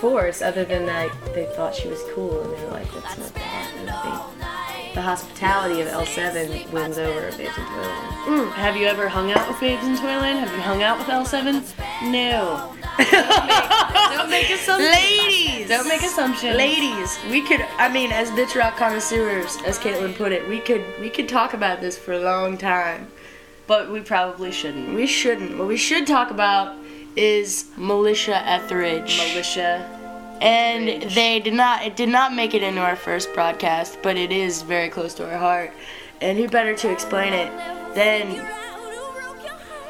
force 0.00 0.42
other 0.42 0.64
than 0.64 0.84
that 0.86 1.10
they 1.34 1.46
thought 1.54 1.74
she 1.74 1.86
was 1.88 2.02
cool 2.14 2.40
and 2.42 2.52
they 2.58 2.64
were 2.64 2.70
like, 2.72 2.92
let's 2.94 3.14
smoke 3.14 3.34
pot. 3.34 4.32
And 4.92 5.00
I 5.00 5.16
think 5.16 5.24
the 5.24 5.26
hospitality 5.26 5.80
of 5.80 5.88
L7 5.88 6.70
wins 6.70 6.98
over 6.98 7.30
Babes 7.36 7.56
in 7.56 7.64
Toyland. 7.64 8.06
Mm. 8.26 8.52
Have 8.52 8.76
you 8.76 8.86
ever 8.86 9.08
hung 9.08 9.30
out 9.30 9.48
with 9.48 9.58
Babes 9.58 9.86
in 9.86 9.96
Toyland? 9.96 10.38
Have 10.38 10.52
you 10.52 10.60
hung 10.60 10.82
out 10.82 10.98
with 10.98 11.06
L7? 11.06 11.62
No. 12.10 12.74
Don't 14.16 14.28
make 14.28 14.50
assumptions. 14.50 14.90
ladies, 14.90 15.68
Don't 15.68 15.88
make 15.88 16.02
assumptions. 16.02 16.56
ladies. 16.56 17.18
We 17.30 17.40
could, 17.40 17.62
I 17.78 17.88
mean, 17.88 18.12
as 18.12 18.30
bitch 18.32 18.54
rock 18.54 18.76
connoisseurs, 18.76 19.56
as 19.64 19.78
Caitlin 19.78 20.14
put 20.14 20.30
it, 20.32 20.46
we 20.48 20.60
could, 20.60 20.84
we 21.00 21.08
could 21.08 21.28
talk 21.28 21.54
about 21.54 21.80
this 21.80 21.96
for 21.96 22.12
a 22.12 22.20
long 22.20 22.58
time. 22.58 23.08
But 23.66 23.90
we 23.90 24.00
probably 24.00 24.52
shouldn't. 24.52 24.94
We 24.94 25.06
shouldn't. 25.06 25.56
What 25.56 25.68
we 25.68 25.78
should 25.78 26.06
talk 26.06 26.30
about 26.30 26.76
is 27.16 27.66
Militia 27.78 28.46
Etheridge. 28.46 29.16
Militia. 29.16 30.01
And 30.42 31.02
they 31.12 31.38
did 31.38 31.54
not. 31.54 31.84
It 31.84 31.96
did 31.96 32.08
not 32.08 32.34
make 32.34 32.52
it 32.52 32.62
into 32.62 32.80
our 32.80 32.96
first 32.96 33.32
broadcast, 33.32 33.98
but 34.02 34.16
it 34.16 34.32
is 34.32 34.62
very 34.62 34.88
close 34.88 35.14
to 35.14 35.30
our 35.30 35.38
heart. 35.38 35.72
And 36.20 36.36
who 36.36 36.48
better 36.48 36.74
to 36.76 36.90
explain 36.90 37.32
it 37.32 37.50
than 37.94 38.46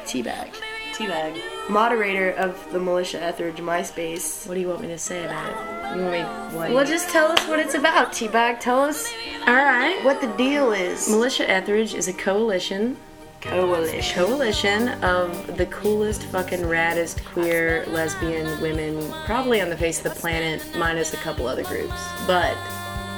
Teabag, 0.05 0.53
Teabag. 0.93 1.69
moderator 1.69 2.31
of 2.31 2.71
the 2.71 2.79
Militia 2.79 3.21
Etheridge 3.21 3.57
MySpace. 3.57 4.47
What 4.47 4.55
do 4.55 4.59
you 4.59 4.67
want 4.67 4.81
me 4.81 4.87
to 4.89 4.97
say 4.97 5.25
about 5.25 5.49
it? 5.49 5.97
You 5.97 6.03
want 6.03 6.13
me 6.13 6.57
what? 6.57 6.71
Well, 6.71 6.85
just 6.85 7.09
tell 7.09 7.31
us 7.31 7.47
what 7.47 7.59
it's 7.59 7.73
about, 7.73 8.11
Teabag. 8.11 8.59
Tell 8.59 8.81
us 8.81 9.11
All 9.47 9.53
right. 9.53 9.99
what 10.03 10.21
the 10.21 10.27
deal 10.37 10.71
is. 10.71 11.09
Militia 11.09 11.49
Etheridge 11.49 11.93
is 11.93 12.07
a 12.07 12.13
coalition 12.13 12.97
Coalition. 13.43 14.25
coalition 14.25 14.87
of 15.03 15.57
the 15.57 15.65
coolest, 15.65 16.23
fucking 16.23 16.61
raddest 16.61 17.23
queer 17.25 17.85
lesbian 17.87 18.61
women 18.61 19.11
probably 19.25 19.59
on 19.59 19.69
the 19.69 19.75
face 19.75 19.97
of 19.97 20.13
the 20.13 20.19
planet, 20.19 20.65
minus 20.77 21.13
a 21.13 21.17
couple 21.17 21.45
other 21.47 21.63
groups. 21.63 21.93
But 22.25 22.55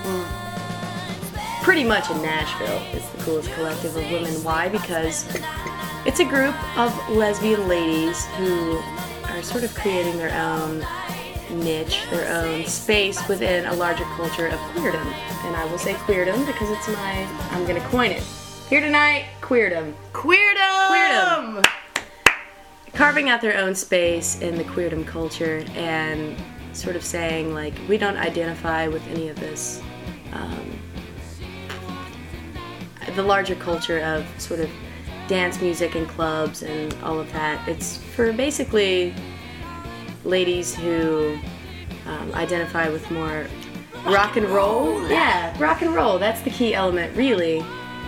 mm, 0.03 1.61
pretty 1.61 1.83
much 1.83 2.09
in 2.09 2.21
Nashville, 2.23 2.81
it's 2.93 3.07
the 3.09 3.23
coolest 3.23 3.51
collective 3.53 3.95
of 3.95 4.11
women. 4.11 4.33
Why? 4.43 4.67
Because 4.67 5.27
it's 6.05 6.19
a 6.19 6.25
group 6.25 6.55
of 6.77 7.09
lesbian 7.09 7.67
ladies 7.67 8.25
who 8.37 8.81
are 9.25 9.43
sort 9.43 9.63
of 9.63 9.75
creating 9.75 10.17
their 10.17 10.33
own 10.41 10.83
niche, 11.51 12.01
their 12.09 12.35
own 12.35 12.65
space 12.65 13.27
within 13.27 13.65
a 13.67 13.73
larger 13.73 14.05
culture 14.15 14.47
of 14.47 14.59
queerdom. 14.73 15.05
And 15.45 15.55
I 15.55 15.65
will 15.65 15.77
say 15.77 15.93
queerdom 15.93 16.47
because 16.47 16.71
it's 16.71 16.87
my, 16.87 17.27
I'm 17.51 17.65
gonna 17.67 17.87
coin 17.89 18.09
it. 18.09 18.23
Here 18.67 18.81
tonight, 18.81 19.27
queerdom 19.41 19.93
Queerdom. 20.11 21.61
Queerdom. 21.61 21.65
carving 22.93 23.29
out 23.29 23.39
their 23.39 23.59
own 23.59 23.75
space 23.75 24.41
in 24.41 24.57
the 24.57 24.63
queerdom 24.63 25.05
culture 25.05 25.63
and 25.75 26.35
sort 26.73 26.95
of 26.95 27.05
saying 27.05 27.53
like 27.53 27.75
we 27.87 27.99
don't 27.99 28.17
identify 28.17 28.87
with 28.87 29.07
any 29.09 29.29
of 29.29 29.39
this 29.39 29.83
um, 30.33 30.79
the 33.15 33.21
larger 33.21 33.53
culture 33.53 33.99
of 33.99 34.25
sort 34.41 34.59
of 34.59 34.69
dance 35.27 35.61
music 35.61 35.93
and 35.93 36.09
clubs 36.09 36.63
and 36.63 36.91
all 37.03 37.19
of 37.19 37.31
that. 37.33 37.67
It's 37.69 37.97
for 37.97 38.33
basically 38.33 39.13
ladies 40.23 40.73
who 40.73 41.37
um, 42.07 42.31
identify 42.33 42.89
with 42.89 43.11
more 43.11 43.45
rock 44.07 44.37
and 44.37 44.47
roll. 44.47 45.07
Yeah, 45.07 45.55
rock 45.59 45.83
and 45.83 45.93
roll. 45.93 46.17
That's 46.17 46.41
the 46.41 46.49
key 46.49 46.73
element, 46.73 47.15
really. 47.15 47.63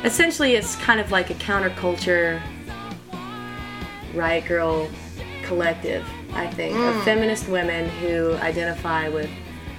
Essentially, 0.07 0.55
it's 0.55 0.77
kind 0.77 1.01
of 1.01 1.11
like 1.11 1.31
a 1.31 1.33
counterculture 1.33 2.41
riot 4.13 4.45
girl 4.45 4.89
collective, 5.43 6.07
I 6.31 6.47
think, 6.47 6.77
of 6.77 6.95
mm. 6.95 7.03
feminist 7.03 7.49
women 7.49 7.89
who 7.89 8.35
identify 8.35 9.09
with 9.09 9.29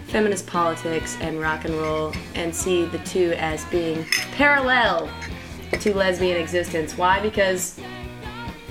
feminist 0.09 0.47
politics 0.47 1.17
and 1.23 1.41
rock 1.41 1.65
and 1.65 1.73
roll 1.77 2.13
and 2.35 2.55
see 2.55 2.85
the 2.85 2.99
two 2.99 3.33
as 3.39 3.65
being 3.67 4.05
parallel 4.33 5.11
to 5.81 5.95
lesbian 5.95 6.37
existence. 6.37 6.99
Why? 6.99 7.21
Because 7.23 7.81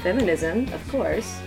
feminism, 0.04 0.72
of 0.74 0.88
course, 0.90 1.40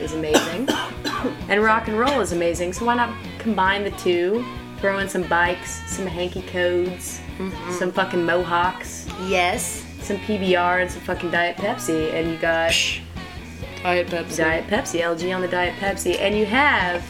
is 0.00 0.14
amazing, 0.14 0.70
and 1.50 1.62
rock 1.62 1.86
and 1.86 1.98
roll 1.98 2.22
is 2.22 2.32
amazing. 2.32 2.72
So 2.72 2.86
why 2.86 2.94
not 2.94 3.14
combine 3.38 3.84
the 3.84 3.90
two? 3.90 4.42
Throw 4.80 4.98
in 4.98 5.08
some 5.08 5.24
bikes, 5.24 5.82
some 5.90 6.06
hanky 6.06 6.42
codes, 6.42 7.20
mm-hmm. 7.38 7.72
some 7.72 7.92
fucking 7.92 8.24
mohawks, 8.24 9.06
Yes. 9.26 9.84
some 10.00 10.16
PBR, 10.18 10.82
and 10.82 10.90
some 10.90 11.02
fucking 11.02 11.30
Diet 11.30 11.56
Pepsi, 11.56 12.12
and 12.14 12.30
you 12.30 12.38
got 12.38 12.72
Diet 13.82 14.06
Pepsi. 14.08 14.36
Diet 14.38 14.66
Pepsi, 14.68 15.00
LG 15.02 15.34
on 15.34 15.42
the 15.42 15.48
Diet 15.48 15.74
Pepsi, 15.78 16.18
and 16.18 16.34
you 16.36 16.46
have 16.46 17.04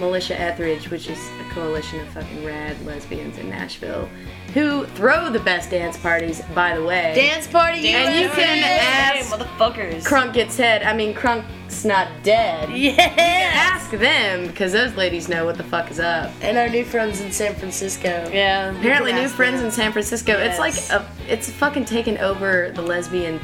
Militia 0.00 0.38
Etheridge, 0.40 0.90
which 0.90 1.08
is 1.08 1.18
a 1.40 1.50
coalition 1.52 2.00
of 2.00 2.08
fucking 2.08 2.44
rad 2.44 2.74
lesbians 2.86 3.36
in 3.38 3.50
Nashville, 3.50 4.08
who 4.54 4.86
throw 4.86 5.30
the 5.30 5.40
best 5.40 5.70
dance 5.70 5.96
parties, 5.98 6.40
by 6.54 6.76
the 6.78 6.84
way. 6.84 7.12
Dance 7.16 7.46
party. 7.48 7.88
And 7.88 8.14
you 8.14 8.28
can 8.30 8.58
Hey, 8.58 9.18
ask 9.18 9.30
motherfuckers. 9.32 10.04
Crunk 10.04 10.32
gets 10.32 10.56
head. 10.56 10.84
I 10.84 10.94
mean, 10.94 11.12
Crunk's 11.12 11.84
not 11.84 12.08
dead. 12.22 12.70
Yeah. 12.70 12.92
Ask 13.16 13.90
them, 13.90 14.46
because 14.46 14.72
those 14.72 14.94
ladies 14.96 15.28
know 15.28 15.44
what 15.44 15.56
the 15.56 15.64
fuck 15.64 15.90
is 15.90 15.98
up. 15.98 16.30
And 16.40 16.56
our 16.56 16.68
new 16.68 16.84
friends 16.84 17.20
in 17.20 17.32
San 17.32 17.54
Francisco. 17.56 18.30
yeah. 18.32 18.70
Apparently, 18.78 19.12
new 19.12 19.28
friends 19.28 19.56
them. 19.58 19.66
in 19.66 19.72
San 19.72 19.90
Francisco. 19.92 20.32
It's 20.38 20.58
like 20.60 20.74
a, 20.90 21.04
it's 21.28 21.50
fucking 21.50 21.84
taken 21.84 22.16
over 22.18 22.70
the 22.74 22.82
lesbian 22.82 23.40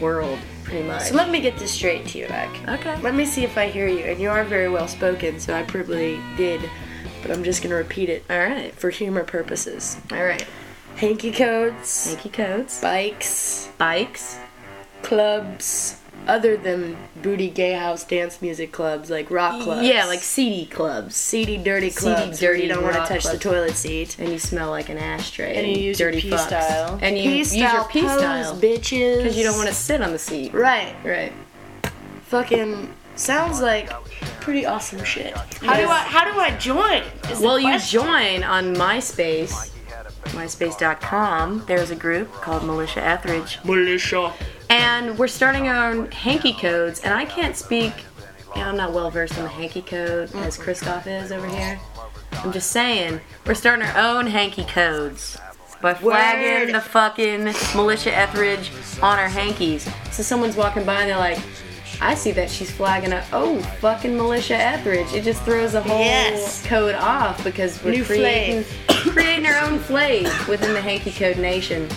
world, 0.00 0.38
pretty 0.62 0.86
much. 0.86 1.04
So 1.04 1.14
let 1.14 1.30
me 1.30 1.40
get 1.40 1.56
this 1.58 1.70
straight 1.70 2.06
to 2.08 2.18
you, 2.18 2.28
Mac. 2.28 2.50
Okay. 2.80 3.00
Let 3.00 3.14
me 3.14 3.24
see 3.24 3.44
if 3.44 3.56
I 3.56 3.68
hear 3.68 3.88
you. 3.88 4.00
And 4.04 4.20
you 4.20 4.28
are 4.28 4.44
very 4.44 4.68
well 4.68 4.88
spoken, 4.88 5.40
so 5.40 5.54
I 5.54 5.62
probably 5.62 6.20
did. 6.36 6.60
But 7.24 7.32
I'm 7.32 7.42
just 7.42 7.62
gonna 7.62 7.74
repeat 7.76 8.10
it 8.10 8.22
All 8.28 8.38
right. 8.38 8.72
for 8.74 8.90
humor 8.90 9.24
purposes. 9.24 9.96
All 10.12 10.22
right. 10.22 10.44
Hanky 10.96 11.32
codes, 11.32 12.08
Yankee 12.12 12.28
codes, 12.28 12.80
bikes, 12.80 13.68
bikes. 13.78 14.38
clubs, 15.02 16.00
other 16.28 16.56
than 16.56 16.96
booty 17.22 17.50
gay 17.50 17.72
house 17.72 18.04
dance 18.04 18.40
music 18.40 18.70
clubs 18.72 19.10
like 19.10 19.30
rock 19.30 19.60
clubs. 19.62 19.86
Yeah, 19.86 20.04
like 20.06 20.20
CD 20.20 20.66
clubs. 20.66 21.16
seedy, 21.16 21.56
dirty 21.56 21.90
Seedy, 21.90 22.14
clubs. 22.14 22.40
where 22.40 22.52
dirty 22.52 22.62
you 22.64 22.68
don't 22.68 22.82
want 22.82 22.94
to 22.94 23.00
rock 23.00 23.08
touch 23.08 23.24
the 23.24 23.30
clubs. 23.30 23.42
toilet 23.42 23.74
seat. 23.74 24.18
And 24.18 24.28
you 24.28 24.38
smell 24.38 24.70
like 24.70 24.88
an 24.88 24.98
ashtray. 24.98 25.54
And 25.56 25.66
you 25.66 25.82
use 25.82 25.98
your 25.98 26.10
dirty 26.12 26.22
pee 26.22 26.30
fucks. 26.30 26.46
style. 26.46 26.98
And 27.02 27.18
you 27.18 27.28
use 27.30 27.50
style 27.50 27.74
your 27.74 27.84
pee 27.88 28.02
pose, 28.02 28.18
style. 28.18 28.56
bitches. 28.56 29.16
Because 29.18 29.36
you 29.36 29.42
don't 29.44 29.56
want 29.56 29.68
to 29.68 29.74
sit 29.74 30.00
on 30.00 30.12
the 30.12 30.18
seat. 30.18 30.54
Right. 30.54 30.94
Right. 31.04 31.32
Fucking 32.26 32.92
sounds 33.16 33.60
like 33.60 33.90
pretty 34.44 34.66
awesome 34.66 35.02
shit. 35.04 35.34
How 35.62 35.76
do 35.76 35.88
I? 35.88 35.98
How 36.00 36.24
do 36.30 36.38
I 36.38 36.50
join? 36.58 37.02
Is 37.30 37.40
the 37.40 37.46
Well, 37.46 37.58
you 37.58 37.68
question. 37.68 38.02
join 38.02 38.44
on 38.44 38.74
MySpace, 38.76 39.70
myspace.com. 40.26 41.64
There's 41.66 41.90
a 41.90 41.96
group 41.96 42.30
called 42.32 42.62
Militia 42.64 43.02
Etheridge. 43.04 43.58
militia. 43.64 44.32
And 44.70 45.18
we're 45.18 45.28
starting 45.28 45.68
our 45.68 45.90
own 45.90 46.10
hanky 46.10 46.52
codes. 46.52 47.00
And 47.00 47.14
I 47.14 47.24
can't 47.24 47.56
speak, 47.56 47.92
yeah, 48.56 48.68
I'm 48.68 48.76
not 48.76 48.92
well 48.92 49.10
versed 49.10 49.36
in 49.36 49.44
the 49.44 49.48
hanky 49.48 49.82
code 49.82 50.34
as 50.36 50.56
Christoph 50.56 51.06
is 51.06 51.32
over 51.32 51.46
here. 51.48 51.80
I'm 52.42 52.52
just 52.52 52.70
saying, 52.70 53.20
we're 53.46 53.54
starting 53.54 53.86
our 53.86 53.96
own 54.16 54.26
hanky 54.26 54.64
codes 54.64 55.38
by 55.80 55.94
flagging 55.94 56.66
Word. 56.68 56.74
the 56.74 56.80
fucking 56.80 57.44
Militia 57.76 58.14
Etheridge 58.14 58.70
on 59.02 59.18
our 59.18 59.28
hankies. 59.28 59.88
So 60.10 60.22
someone's 60.22 60.56
walking 60.56 60.84
by 60.84 61.02
and 61.02 61.10
they're 61.10 61.16
like, 61.18 61.38
I 62.00 62.14
see 62.14 62.32
that 62.32 62.50
she's 62.50 62.70
flagging 62.70 63.12
a 63.12 63.24
oh 63.32 63.58
fucking 63.80 64.16
Militia 64.16 64.56
Etheridge. 64.56 65.12
It 65.12 65.24
just 65.24 65.42
throws 65.42 65.72
the 65.72 65.80
whole 65.82 65.98
Yes. 65.98 66.64
code 66.66 66.94
off 66.94 67.42
because 67.44 67.82
we're 67.82 67.92
New 67.92 68.04
creating 68.04 68.64
creating 68.88 69.46
our 69.46 69.58
own 69.64 69.78
flavor 69.78 70.30
within 70.50 70.72
the 70.72 70.80
hanky 70.80 71.12
code 71.12 71.38
nation. 71.38 71.88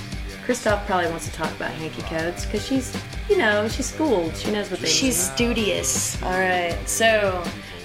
Christoph 0.45 0.85
probably 0.87 1.09
wants 1.09 1.25
to 1.27 1.33
talk 1.33 1.51
about 1.51 1.71
hanky 1.71 2.01
codes 2.03 2.45
because 2.45 2.65
she's, 2.65 2.95
you 3.29 3.37
know, 3.37 3.67
she's 3.67 3.87
schooled. 3.87 4.35
She 4.37 4.49
knows 4.51 4.69
what 4.71 4.79
they 4.79 4.85
mean. 4.85 4.93
She's 4.95 5.27
mean. 5.27 5.35
studious. 5.35 6.23
All 6.23 6.31
right, 6.31 6.77
so 6.85 7.43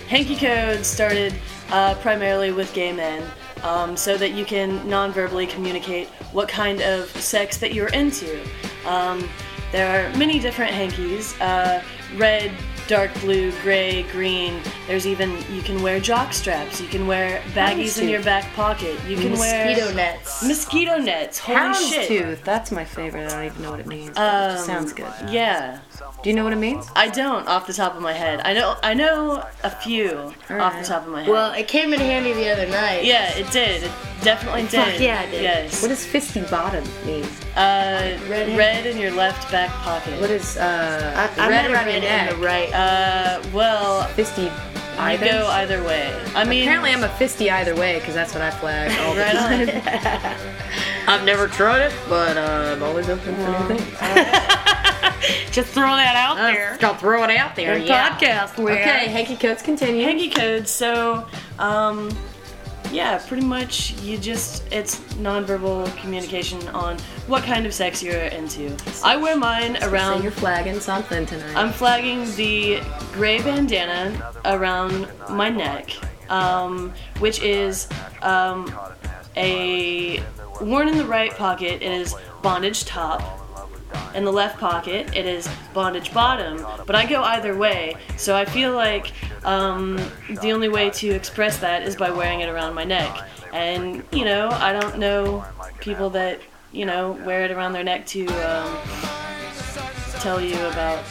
Hanky 0.09 0.37
Code 0.37 0.85
started 0.87 1.35
uh, 1.71 1.95
primarily 1.97 2.53
with 2.53 2.73
gay 2.73 2.93
men, 2.93 3.25
um, 3.65 3.97
so 3.97 4.17
that 4.17 4.33
you 4.33 4.45
can 4.45 4.87
non-verbally 4.89 5.47
communicate 5.49 6.07
what 6.33 6.49
kind 6.49 6.83
of 6.83 7.09
sex 7.17 7.57
that 7.59 7.73
you're 7.75 7.89
into. 7.89 8.41
Um, 8.87 9.29
there 9.73 10.07
are 10.07 10.17
many 10.17 10.39
different 10.39 10.71
hankies: 10.71 11.35
uh, 11.41 11.83
red, 12.17 12.51
dark 12.89 13.13
blue, 13.21 13.53
gray, 13.63 14.03
green. 14.13 14.61
There's 14.87 15.07
even 15.07 15.31
you 15.53 15.63
can 15.63 15.83
wear 15.83 16.01
jock 16.01 16.33
straps. 16.33 16.81
You 16.81 16.89
can 16.89 17.07
wear 17.07 17.41
baggies 17.55 18.01
in 18.01 18.09
your 18.09 18.23
back 18.23 18.53
pocket. 18.55 18.99
You 19.09 19.17
can 19.17 19.31
Mosquito 19.31 19.87
wear 19.87 19.95
nets. 19.95 20.45
mosquito 20.47 20.99
nets. 20.99 21.39
Holy 21.39 21.75
shit! 21.75 22.11
Houndstooth. 22.11 22.45
That's 22.45 22.71
my 22.73 22.85
favorite. 22.85 23.27
I 23.27 23.31
don't 23.37 23.45
even 23.47 23.63
know 23.63 23.71
what 23.71 23.81
it 23.81 23.87
means. 23.87 24.11
but 24.17 24.53
it 24.55 24.59
Um, 24.59 24.65
sounds 24.67 24.93
good. 24.93 25.13
Yeah. 25.29 25.79
Do 26.23 26.31
you 26.31 26.37
know 26.37 26.45
what 26.45 26.53
it 26.53 26.57
means? 26.57 26.89
I 26.95 27.09
don't 27.09 27.49
off 27.49 27.67
the 27.67 27.73
top 27.73 27.97
of 27.97 28.03
my 28.03 28.13
head. 28.13 28.41
I 28.45 28.53
know 28.53 28.77
I 28.83 28.95
know 28.95 29.45
a 29.65 29.71
few 29.71 30.33
off 30.51 30.79
the 30.79 30.85
top 30.85 31.03
of 31.05 31.09
my 31.09 31.23
head. 31.23 31.31
Well, 31.31 31.53
it 31.53 31.67
came 31.67 31.93
in 31.93 31.99
handy 32.01 32.33
the 32.33 32.49
other 32.49 32.67
night. 32.69 33.05
yeah, 33.05 33.37
it 33.37 33.51
did. 33.51 33.83
It 33.83 33.91
definitely 34.23 34.63
did. 34.63 34.71
Fuck 34.93 35.01
yeah, 35.01 35.23
it 35.23 35.31
did. 35.33 35.43
Yes. 35.43 35.83
What 35.83 35.89
does 35.89 36.05
fisty 36.07 36.43
bottom 36.49 36.85
mean? 37.05 37.25
uh, 37.57 38.17
Red 38.29 38.57
red, 38.57 38.87
in 38.87 38.99
your 38.99 39.11
left 39.11 39.51
back 39.51 39.71
pocket. 39.71 40.21
What 40.21 40.31
is 40.31 40.57
uh 40.57 41.31
I, 41.37 41.43
I 41.45 41.49
red 41.49 41.63
meant 41.71 41.75
around 41.75 41.87
red 41.87 42.03
your 42.03 42.13
in 42.13 42.27
neck? 42.27 42.31
the 42.31 42.37
right. 42.37 42.73
uh, 42.73 43.43
well, 43.53 44.05
Fisty 44.15 44.49
I 44.99 45.15
either. 45.15 45.27
go 45.27 45.47
either 45.49 45.83
way. 45.83 46.15
I 46.37 46.45
mean, 46.45 46.63
Apparently, 46.63 46.91
I'm 46.93 47.03
a 47.03 47.09
fisty 47.09 47.51
either 47.51 47.75
way 47.75 47.99
because 47.99 48.15
that's 48.15 48.33
what 48.33 48.43
I 48.43 48.51
flag 48.53 48.93
all 49.01 49.15
the 49.15 49.25
time. 49.25 50.39
I've 51.09 51.25
never 51.25 51.49
tried 51.49 51.81
it, 51.87 51.95
but 52.09 52.37
uh, 52.37 52.75
I'm 52.77 52.83
always 52.85 53.09
open 53.09 53.35
for 53.35 53.41
new 53.75 53.77
things. 53.79 53.97
Just 55.53 55.69
throw 55.73 55.95
that 55.97 56.17
out 56.17 56.39
Uh, 56.39 56.51
there. 56.53 56.79
I'll 56.83 56.95
throw 56.95 57.23
it 57.25 57.31
out 57.37 57.55
there. 57.55 57.75
In 57.75 57.83
yeah. 57.87 58.19
podcast 58.19 58.57
land. 58.59 58.81
Okay, 58.81 59.07
hanky 59.09 59.37
codes 59.37 59.63
continue. 59.63 60.03
Hanky 60.03 60.31
codes. 60.31 60.71
So, 60.71 61.27
um, 61.59 62.11
yeah, 62.91 63.19
pretty 63.27 63.45
much 63.45 63.93
you 64.01 64.19
just 64.19 64.65
it's 64.73 64.99
nonverbal 65.15 65.95
communication 65.99 66.67
on 66.69 66.99
what 67.27 67.43
kind 67.45 67.65
of 67.67 67.73
sex 67.75 68.03
you're 68.03 68.17
into. 68.17 68.75
I 69.05 69.17
wear 69.17 69.37
mine 69.37 69.77
So 69.81 69.91
around 69.91 70.23
you're 70.23 70.33
flagging 70.33 70.81
something 70.81 71.25
tonight. 71.27 71.55
I'm 71.57 71.71
flagging 71.73 72.25
the 72.37 72.81
gray 73.13 73.41
bandana 73.43 74.33
around 74.47 75.07
my 75.31 75.49
neck, 75.49 75.91
um, 76.31 76.93
which 77.19 77.43
is 77.43 77.89
um, 78.23 78.75
a 79.37 80.23
worn 80.61 80.89
in 80.89 80.97
the 80.99 81.05
right 81.07 81.33
pocket. 81.37 81.83
It 81.83 81.93
is 81.93 82.15
bondage 82.43 82.85
top. 82.85 83.41
In 84.15 84.25
the 84.25 84.33
left 84.33 84.59
pocket, 84.59 85.17
it 85.17 85.27
is 85.27 85.49
bondage 85.73 86.13
bottom. 86.13 86.65
But 86.87 86.95
I 86.95 87.07
go 87.07 87.23
either 87.23 87.57
way, 87.57 87.97
so 88.17 88.37
I 88.37 88.45
feel 88.45 88.75
like 88.75 89.13
um, 89.45 89.99
the 90.41 90.53
only 90.53 90.69
way 90.69 90.91
to 90.91 91.09
express 91.09 91.59
that 91.59 91.83
is 91.83 91.97
by 91.97 92.11
wearing 92.11 92.41
it 92.41 92.49
around 92.49 92.75
my 92.75 92.85
neck. 92.85 93.29
And 93.53 94.05
you 94.13 94.25
know, 94.25 94.49
I 94.51 94.73
don't 94.73 94.99
know 94.99 95.45
people 95.81 96.11
that 96.11 96.41
you 96.73 96.85
know 96.85 97.13
wear 97.25 97.45
it 97.45 97.51
around 97.51 97.73
their 97.73 97.85
neck 97.85 98.07
to 98.07 98.27
um, 98.27 98.79
tell 100.21 100.41
you 100.41 100.57
about 100.67 101.03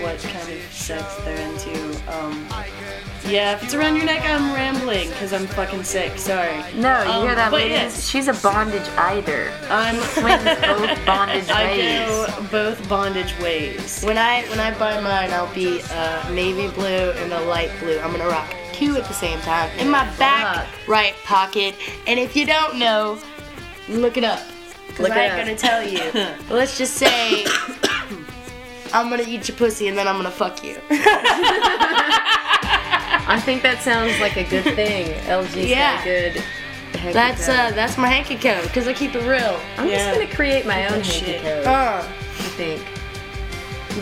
what 0.00 0.18
kind 0.18 0.48
of 0.52 0.60
sex 0.72 1.16
they're 1.24 1.48
into. 1.48 1.94
Um, 2.12 2.46
yeah, 3.32 3.54
if 3.54 3.62
it's 3.64 3.72
around 3.74 3.96
your 3.96 4.04
neck, 4.04 4.22
I'm 4.24 4.52
rambling 4.52 5.08
because 5.08 5.32
I'm 5.32 5.46
fucking 5.46 5.84
sick. 5.84 6.18
Sorry. 6.18 6.62
no, 6.74 7.02
you 7.02 7.10
Um, 7.10 7.22
hear 7.26 7.34
that, 7.34 7.50
ladies? 7.52 7.70
yes. 7.72 8.06
She's 8.08 8.28
a 8.28 8.34
bondage 8.34 8.86
either. 8.98 9.50
I'm 9.70 9.96
Swings 10.12 10.44
both 10.44 11.06
bondage 11.06 11.48
I 11.48 11.64
ways. 11.64 12.08
go 12.08 12.46
both 12.50 12.88
bondage 12.88 13.34
ways. 13.40 14.02
When 14.04 14.18
I 14.18 14.42
when 14.50 14.60
I 14.60 14.76
buy 14.78 15.00
mine, 15.00 15.30
I'll 15.32 15.52
be 15.54 15.80
uh, 15.92 16.28
navy 16.30 16.68
blue 16.74 16.84
and 17.12 17.32
a 17.32 17.40
light 17.46 17.70
blue. 17.80 17.98
I'm 18.00 18.12
gonna 18.12 18.28
rock 18.28 18.54
two 18.74 18.96
at 18.96 19.04
the 19.06 19.14
same 19.14 19.40
time 19.40 19.70
in 19.78 19.88
my 19.90 20.04
back 20.16 20.66
Fuck. 20.66 20.88
right 20.88 21.14
pocket. 21.24 21.74
And 22.06 22.20
if 22.20 22.36
you 22.36 22.44
don't 22.46 22.78
know, 22.78 23.18
look 23.88 24.16
it 24.18 24.24
up. 24.24 24.40
Cause 24.90 25.00
Look 25.00 25.12
I 25.12 25.24
ain't 25.24 25.32
up. 25.32 25.38
gonna 25.38 25.56
tell 25.56 25.82
you. 25.82 26.10
Let's 26.54 26.76
just 26.76 26.94
say 26.94 27.46
I'm 28.92 29.08
gonna 29.08 29.24
eat 29.26 29.48
your 29.48 29.56
pussy 29.56 29.88
and 29.88 29.96
then 29.96 30.06
I'm 30.06 30.16
gonna 30.18 30.30
fuck 30.30 30.62
you. 30.62 30.76
I 33.26 33.40
think 33.40 33.62
that 33.62 33.82
sounds 33.82 34.18
like 34.20 34.36
a 34.36 34.44
good 34.44 34.64
thing. 34.74 35.12
LG's 35.26 35.56
Yeah. 35.68 35.96
got 35.96 36.06
a 36.06 36.08
good 36.08 36.42
hanky 36.98 37.12
That's 37.12 37.46
code. 37.46 37.56
uh, 37.56 37.70
that's 37.72 37.96
my 37.98 38.08
hanky 38.08 38.36
code 38.36 38.64
because 38.64 38.86
I 38.88 38.92
keep 38.92 39.14
it 39.14 39.26
real. 39.26 39.58
I'm 39.78 39.88
yeah. 39.88 39.96
just 40.10 40.20
gonna 40.20 40.34
create 40.34 40.66
my 40.66 40.86
own 40.88 41.00
hanky 41.02 41.38
code. 41.40 41.66
Uh, 41.66 42.02
I 42.04 42.42
think 42.56 42.82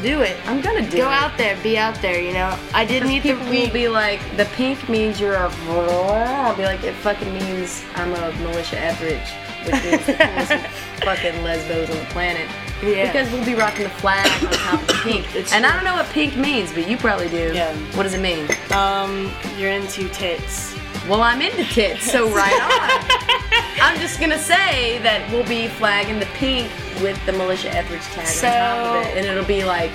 do 0.02 0.20
it. 0.22 0.37
I'm 0.46 0.61
gonna 0.61 0.88
do 0.88 0.98
Go 0.98 1.11
it. 1.11 1.12
out 1.12 1.37
there, 1.37 1.56
be 1.62 1.76
out 1.76 2.00
there. 2.00 2.20
You 2.20 2.33
know, 2.33 2.56
I 2.72 2.85
did 2.85 3.02
meet 3.04 3.22
the 3.24 3.30
People 3.35 3.46
will 3.50 3.70
be 3.72 3.88
like, 3.88 4.20
the 4.37 4.44
pink 4.56 4.88
means 4.88 5.20
you're 5.20 5.35
a. 5.35 5.50
I'll 5.68 6.56
be 6.56 6.62
like, 6.64 6.85
it 6.85 6.94
fucking 6.94 7.33
means 7.33 7.83
I'm 7.96 8.12
a 8.12 8.33
militia 8.40 8.78
Etheridge, 8.78 9.18
which 9.66 9.74
is 9.85 10.06
the 10.06 10.14
coolest 10.14 10.66
fucking 11.02 11.42
lesbos 11.42 11.90
on 11.90 11.96
the 11.98 12.04
planet. 12.06 12.48
Yeah. 12.82 13.06
Because 13.12 13.30
we'll 13.32 13.44
be 13.44 13.54
rocking 13.54 13.84
the 13.84 13.90
flag 13.90 14.26
on 14.44 14.52
top 14.52 14.80
of 14.80 14.86
the 14.86 14.92
pink. 15.02 15.34
It's 15.36 15.52
and 15.52 15.66
I 15.66 15.74
don't 15.74 15.84
know 15.84 15.94
what 15.94 16.06
pink 16.06 16.36
means, 16.36 16.72
but 16.72 16.88
you 16.88 16.96
probably 16.96 17.28
do. 17.28 17.52
Yeah. 17.54 17.74
What 17.96 18.04
does 18.04 18.14
it 18.14 18.20
mean? 18.20 18.48
Um, 18.72 19.30
you're 19.58 19.70
into 19.70 20.08
tits. 20.08 20.74
Well, 21.08 21.22
I'm 21.22 21.40
into 21.42 21.64
tits, 21.64 22.10
so 22.10 22.28
right 22.34 22.52
on. 22.52 23.80
I'm 23.82 23.98
just 24.00 24.20
gonna 24.20 24.38
say 24.38 24.98
that 24.98 25.28
we'll 25.30 25.46
be 25.48 25.68
flagging 25.68 26.18
the 26.20 26.26
pink 26.34 26.70
with 27.02 27.18
the 27.26 27.32
militia 27.32 27.74
Etheridge 27.74 28.02
tag 28.02 28.26
So- 28.26 28.48
on 28.48 28.52
top 28.52 28.96
of 28.96 29.06
it, 29.06 29.16
and 29.18 29.26
it'll 29.26 29.44
be 29.44 29.64
like, 29.64 29.90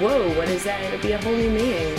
whoa, 0.00 0.28
what 0.36 0.48
is 0.48 0.64
that? 0.64 0.80
It'll 0.82 1.00
be 1.00 1.12
a 1.12 1.18
whole 1.18 1.34
new 1.34 1.50
meaning. 1.50 1.96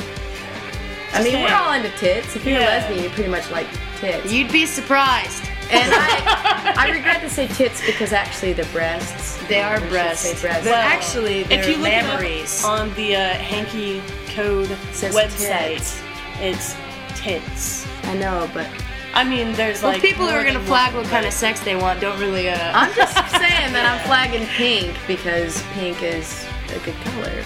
I 1.12 1.24
mean, 1.24 1.32
saying. 1.34 1.44
we're 1.44 1.54
all 1.56 1.74
into 1.74 1.90
tits. 1.98 2.36
If 2.36 2.46
you're 2.46 2.60
Yeah. 2.60 2.66
a 2.66 2.80
lesbian, 2.80 3.04
you 3.04 3.10
pretty 3.10 3.30
much 3.30 3.50
like 3.52 3.68
tits. 3.98 4.32
You'd 4.32 4.52
be 4.52 4.66
surprised. 4.66 5.49
And 5.72 5.92
I, 5.94 6.74
I 6.78 6.92
regret 6.92 7.22
to 7.22 7.30
say 7.30 7.48
tits 7.48 7.86
because 7.86 8.14
actually 8.14 8.54
they're 8.54 8.66
breasts. 8.72 9.38
They 9.48 9.62
are 9.62 9.80
breasts. 9.88 10.42
breasts. 10.42 10.64
But 10.66 10.74
actually, 10.74 11.44
they're 11.44 11.60
if 11.60 11.70
you 11.70 11.78
look 11.78 11.92
it 11.92 12.06
up 12.06 12.66
on 12.66 12.94
the 12.96 13.16
uh, 13.16 13.34
Hanky 13.34 14.02
Code 14.34 14.70
says 14.92 15.16
website, 15.16 15.78
tits. 15.78 16.02
it's 16.40 16.76
tits. 17.16 17.88
I 18.04 18.16
know, 18.18 18.50
but 18.54 18.68
I 19.14 19.24
mean, 19.24 19.54
there's 19.54 19.82
well, 19.82 19.92
like 19.94 20.02
people 20.02 20.28
who 20.28 20.34
are 20.34 20.44
gonna 20.44 20.60
flag 20.62 20.96
what 20.96 21.06
kind 21.08 21.26
of 21.26 21.34
sex 21.34 21.60
they 21.62 21.76
want 21.76 22.00
don't 22.00 22.20
really. 22.20 22.50
Uh, 22.50 22.58
I'm 22.74 22.94
just 22.96 23.14
saying 23.32 23.74
that 23.74 23.86
I'm 23.86 24.00
flagging 24.08 24.48
pink 24.48 24.98
because 25.08 25.62
pink 25.74 26.02
is 26.04 26.46
a 26.70 26.80
good 26.80 26.96
color. 27.04 27.44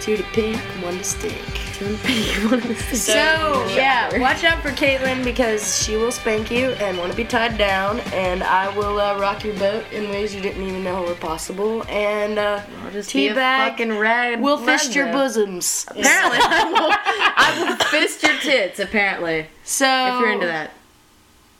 two 0.00 0.16
to 0.16 0.22
pink, 0.32 0.58
one 0.82 0.98
to 0.98 1.04
stink. 1.04 1.65
Pink, 1.76 2.50
one 2.50 2.54
of 2.54 2.68
the 2.68 2.74
So 2.96 3.12
So, 3.12 3.66
yeah, 3.74 4.18
watch 4.18 4.44
out 4.44 4.62
for 4.62 4.70
Caitlin 4.70 5.22
because 5.24 5.82
she 5.84 5.96
will 5.96 6.10
spank 6.10 6.50
you 6.50 6.70
and 6.70 6.96
want 6.96 7.10
to 7.10 7.16
be 7.16 7.24
tied 7.24 7.58
down, 7.58 8.00
and 8.14 8.42
I 8.42 8.74
will 8.76 8.98
uh, 8.98 9.18
rock 9.18 9.44
your 9.44 9.54
boat 9.58 9.84
in 9.92 10.08
ways 10.08 10.34
you 10.34 10.40
didn't 10.40 10.62
even 10.62 10.82
know 10.82 11.02
were 11.02 11.14
possible. 11.14 11.84
And 11.88 12.38
uh, 12.38 12.62
I'll 12.84 12.90
just 12.92 13.10
teabag, 13.10 13.70
fucking 13.70 13.98
rag. 13.98 14.40
we'll 14.40 14.56
fist 14.58 14.94
your 14.94 15.12
bosoms. 15.12 15.84
Apparently, 15.90 16.38
I 16.42 16.64
will, 16.70 16.90
I 17.36 17.66
will 17.68 17.76
fist 17.86 18.22
your 18.22 18.36
tits. 18.38 18.78
Apparently, 18.78 19.46
So 19.64 19.86
if 20.14 20.20
you're 20.20 20.32
into 20.32 20.46
that. 20.46 20.70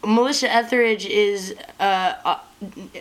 Melissa 0.04 0.50
Etheridge 0.50 1.04
is 1.04 1.54
uh, 1.80 2.14
uh, 2.24 2.38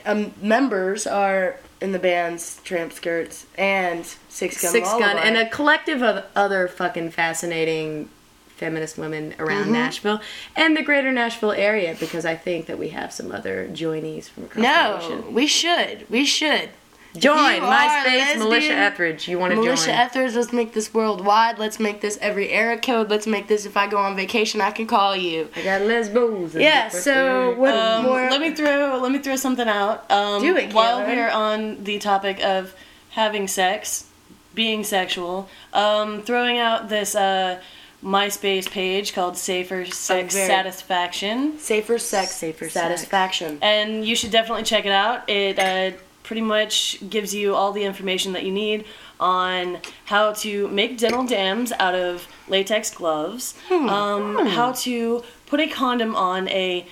um, 0.06 0.34
members 0.42 1.06
are 1.08 1.58
in 1.82 1.92
the 1.92 2.00
bands 2.00 2.60
Tramp 2.64 2.94
Skirts 2.94 3.46
and 3.58 4.06
Six 4.30 4.62
Gun 4.62 4.72
Six 4.72 4.90
Gun 4.92 5.18
and 5.18 5.38
a 5.38 5.50
collective 5.50 6.02
of 6.02 6.24
other 6.36 6.68
fucking 6.68 7.12
fascinating 7.12 8.10
feminist 8.56 8.98
women 8.98 9.36
around 9.38 9.64
Mm-hmm. 9.64 9.74
Nashville 9.74 10.22
and 10.56 10.78
the 10.78 10.82
greater 10.82 11.12
Nashville 11.12 11.52
area 11.52 11.96
because 12.00 12.26
I 12.26 12.36
think 12.36 12.68
that 12.68 12.80
we 12.80 12.90
have 12.90 13.12
some 13.12 13.32
other 13.32 13.68
joinees 13.68 14.30
from 14.30 14.46
across 14.46 14.56
the 14.56 15.16
no, 15.22 15.26
we 15.30 15.46
should. 15.48 16.10
We 16.10 16.26
should. 16.26 16.70
Join 17.18 17.56
you 17.56 17.62
MySpace 17.62 18.38
Militia 18.38 18.74
Etheridge. 18.74 19.28
You 19.28 19.40
want 19.40 19.52
to 19.52 19.58
Militia 19.62 19.86
join? 19.88 19.96
Etheridge, 19.96 20.36
let's 20.36 20.54
make 20.54 20.74
this 20.74 20.94
worldwide. 20.94 21.58
Let's 21.60 21.80
make 21.80 22.02
this 22.02 22.18
every 22.22 22.50
era 22.50 22.78
code. 22.78 23.10
Let's 23.10 23.28
make 23.28 23.48
this 23.48 23.66
if 23.66 23.78
I 23.78 23.88
go 23.88 23.98
on 23.98 24.16
vacation, 24.16 24.62
I 24.62 24.72
can 24.72 24.88
call 24.88 25.16
you. 25.16 25.50
I 25.56 25.64
got 25.64 25.82
lesbos. 25.84 26.56
Yeah, 26.56 26.90
so 26.90 27.54
what 27.58 27.74
Um, 27.74 28.04
more? 28.04 28.30
let 28.30 28.42
me 28.42 28.52
throw 28.54 28.98
let 29.02 29.12
me 29.12 29.20
throw 29.20 29.36
something 29.36 29.68
out. 29.68 30.10
Um, 30.12 30.42
Do 30.42 30.56
it, 30.58 30.74
while 30.74 31.00
Caitlin. 31.00 31.08
we're 31.16 31.30
on 31.30 31.84
the 31.84 32.00
topic 32.00 32.44
of 32.44 32.74
having 33.12 33.48
sex, 33.48 34.06
being 34.54 34.84
sexual. 34.84 35.48
Um, 35.74 36.22
throwing 36.22 36.58
out 36.58 36.90
this 36.90 37.16
uh, 37.16 37.60
MySpace 38.04 38.70
page 38.70 39.14
called 39.14 39.36
Safer 39.38 39.86
Sex 39.86 40.34
very- 40.36 40.48
Satisfaction, 40.48 41.58
Safer 41.60 41.98
sex, 41.98 42.32
Safer 42.36 42.66
sex. 42.70 42.74
satisfaction. 42.74 43.58
and 43.62 44.06
you 44.06 44.16
should 44.16 44.32
definitely 44.32 44.64
check 44.64 44.86
it 44.86 44.92
out. 44.92 45.28
It 45.30 45.58
uh, 45.58 45.98
pretty 46.26 46.42
much 46.42 46.98
gives 47.10 47.34
you 47.34 47.56
all 47.56 47.72
the 47.72 47.84
information 47.84 48.34
that 48.34 48.44
you 48.44 48.52
need 48.52 48.84
on 49.20 49.80
how 50.06 50.34
to 50.34 50.68
make 50.68 50.98
dental 50.98 51.26
dams 51.26 51.72
out 51.80 51.96
of 51.96 52.28
latex 52.48 52.92
gloves, 52.92 53.54
um, 53.72 54.46
how 54.48 54.72
to 54.74 55.24
put 55.46 55.60
a 55.60 55.68
condom 55.68 56.16
on 56.16 56.48
a 56.50 56.86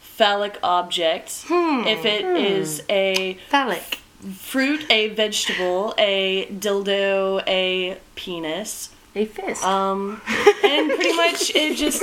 phallic 0.00 0.58
object 0.62 1.44
if 1.50 2.04
it 2.04 2.24
is 2.24 2.82
a 2.90 3.34
Phallic. 3.48 3.98
fruit, 4.36 4.84
a 4.90 5.08
vegetable, 5.08 5.94
a 5.96 6.46
dildo, 6.46 7.42
a 7.46 7.98
penis. 8.16 8.90
a 9.14 9.24
fist. 9.24 9.64
Um, 9.64 10.20
and 10.62 10.90
pretty 10.90 11.14
much 11.16 11.54
it 11.54 11.76
just 11.76 12.02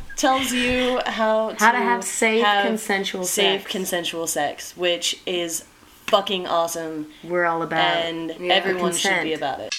tells 0.16 0.52
you 0.52 1.00
how 1.06 1.50
to, 1.50 1.56
How 1.64 1.72
to 1.72 1.78
have 1.78 2.04
safe, 2.04 2.44
have 2.44 2.64
consensual 2.66 3.24
safe 3.24 3.62
sex. 3.62 3.72
consensual 3.72 4.26
sex, 4.28 4.76
which 4.76 5.20
is 5.26 5.64
fucking 6.08 6.46
awesome, 6.46 7.10
We're 7.24 7.44
all 7.44 7.62
about. 7.62 7.98
It. 7.98 8.14
And 8.14 8.50
everyone 8.50 8.94
should 8.94 9.22
be 9.22 9.34
about 9.34 9.60
it. 9.60 9.74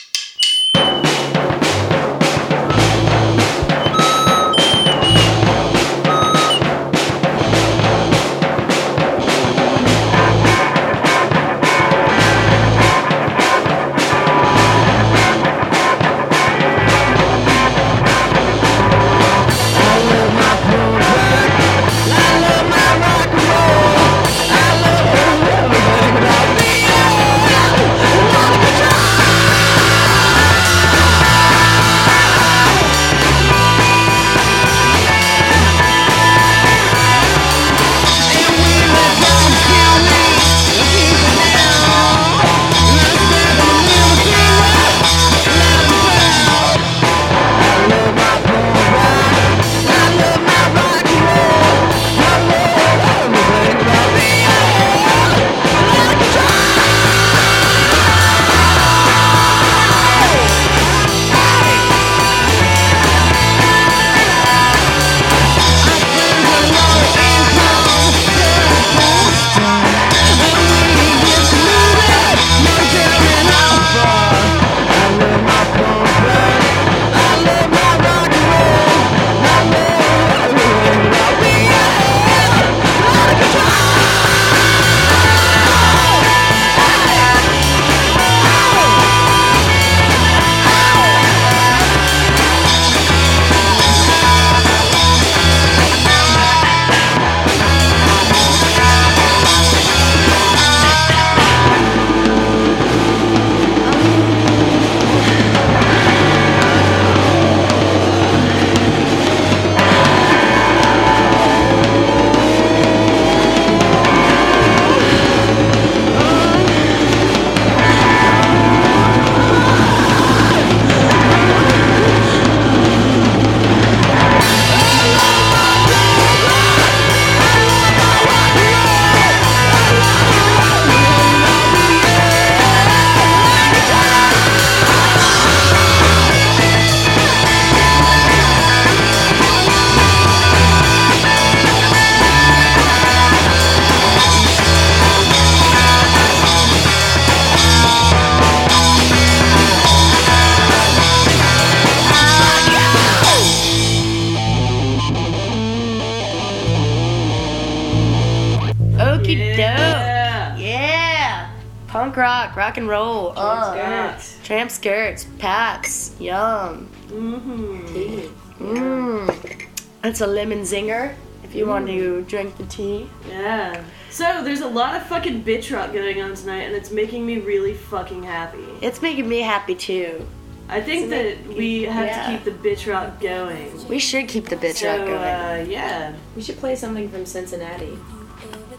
Rock, 162.69 162.75
rock 162.75 162.77
and 162.77 162.87
roll. 162.89 163.33
Uh, 163.35 164.17
Skirts. 164.17 164.39
tramp 164.47 164.71
skirts, 164.71 165.25
paps, 165.37 166.15
yum. 166.19 166.89
Mm-hmm. 167.07 168.63
Mmm. 168.63 169.65
It's 170.03 170.21
a 170.21 170.27
lemon 170.27 170.59
zinger 170.61 171.13
if 171.43 171.55
you 171.55 171.65
want 171.65 171.87
to 171.87 172.21
drink 172.23 172.55
the 172.57 172.65
tea. 172.65 173.09
Yeah. 173.27 173.83
So 174.11 174.43
there's 174.43 174.61
a 174.61 174.67
lot 174.67 174.95
of 174.95 175.03
fucking 175.07 175.43
bitch 175.43 175.75
rock 175.75 175.93
going 175.93 176.21
on 176.21 176.35
tonight, 176.35 176.63
and 176.63 176.75
it's 176.75 176.91
making 176.91 177.25
me 177.25 177.39
really 177.39 177.73
fucking 177.73 178.23
happy. 178.23 178.65
It's 178.81 179.01
making 179.01 179.27
me 179.27 179.39
happy 179.39 179.75
too. 179.75 180.25
I 180.71 180.81
think 180.81 181.09
that 181.09 181.47
we 181.47 181.83
have 181.83 182.05
Yeah. 182.05 182.25
to 182.25 182.31
keep 182.31 182.43
the 182.45 182.69
bitch 182.69 182.91
rock 182.91 183.19
going. 183.19 183.87
We 183.87 183.97
should 183.97 184.27
keep 184.27 184.45
the 184.49 184.55
bitch 184.55 184.75
So 184.77 184.87
rock 184.97 185.07
going. 185.07 185.17
uh, 185.17 185.65
yeah. 185.67 186.13
We 186.35 186.43
should 186.43 186.57
play 186.57 186.75
something 186.75 187.09
from 187.09 187.25
Cincinnati. 187.25 187.97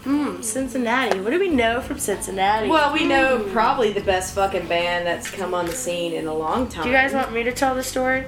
Hmm, 0.05 0.41
Cincinnati. 0.41 1.21
What 1.21 1.31
do 1.31 1.39
we 1.39 1.49
know 1.49 1.81
from 1.81 1.99
Cincinnati? 1.99 2.69
Well, 2.69 2.93
we 2.93 3.05
know 3.07 3.47
probably 3.53 3.93
the 3.93 4.01
best 4.01 4.35
fucking 4.35 4.67
band 4.67 5.07
that's 5.07 5.31
come 5.31 5.53
on 5.53 5.67
the 5.67 5.73
scene 5.73 6.13
in 6.15 6.27
a 6.27 6.35
long 6.35 6.69
time. 6.69 6.85
do 6.85 6.91
you 6.91 6.95
guys 6.97 7.13
want 7.13 7.33
me 7.33 7.43
to 7.43 7.53
tell 7.53 7.75
the 7.75 7.83
story? 7.83 8.25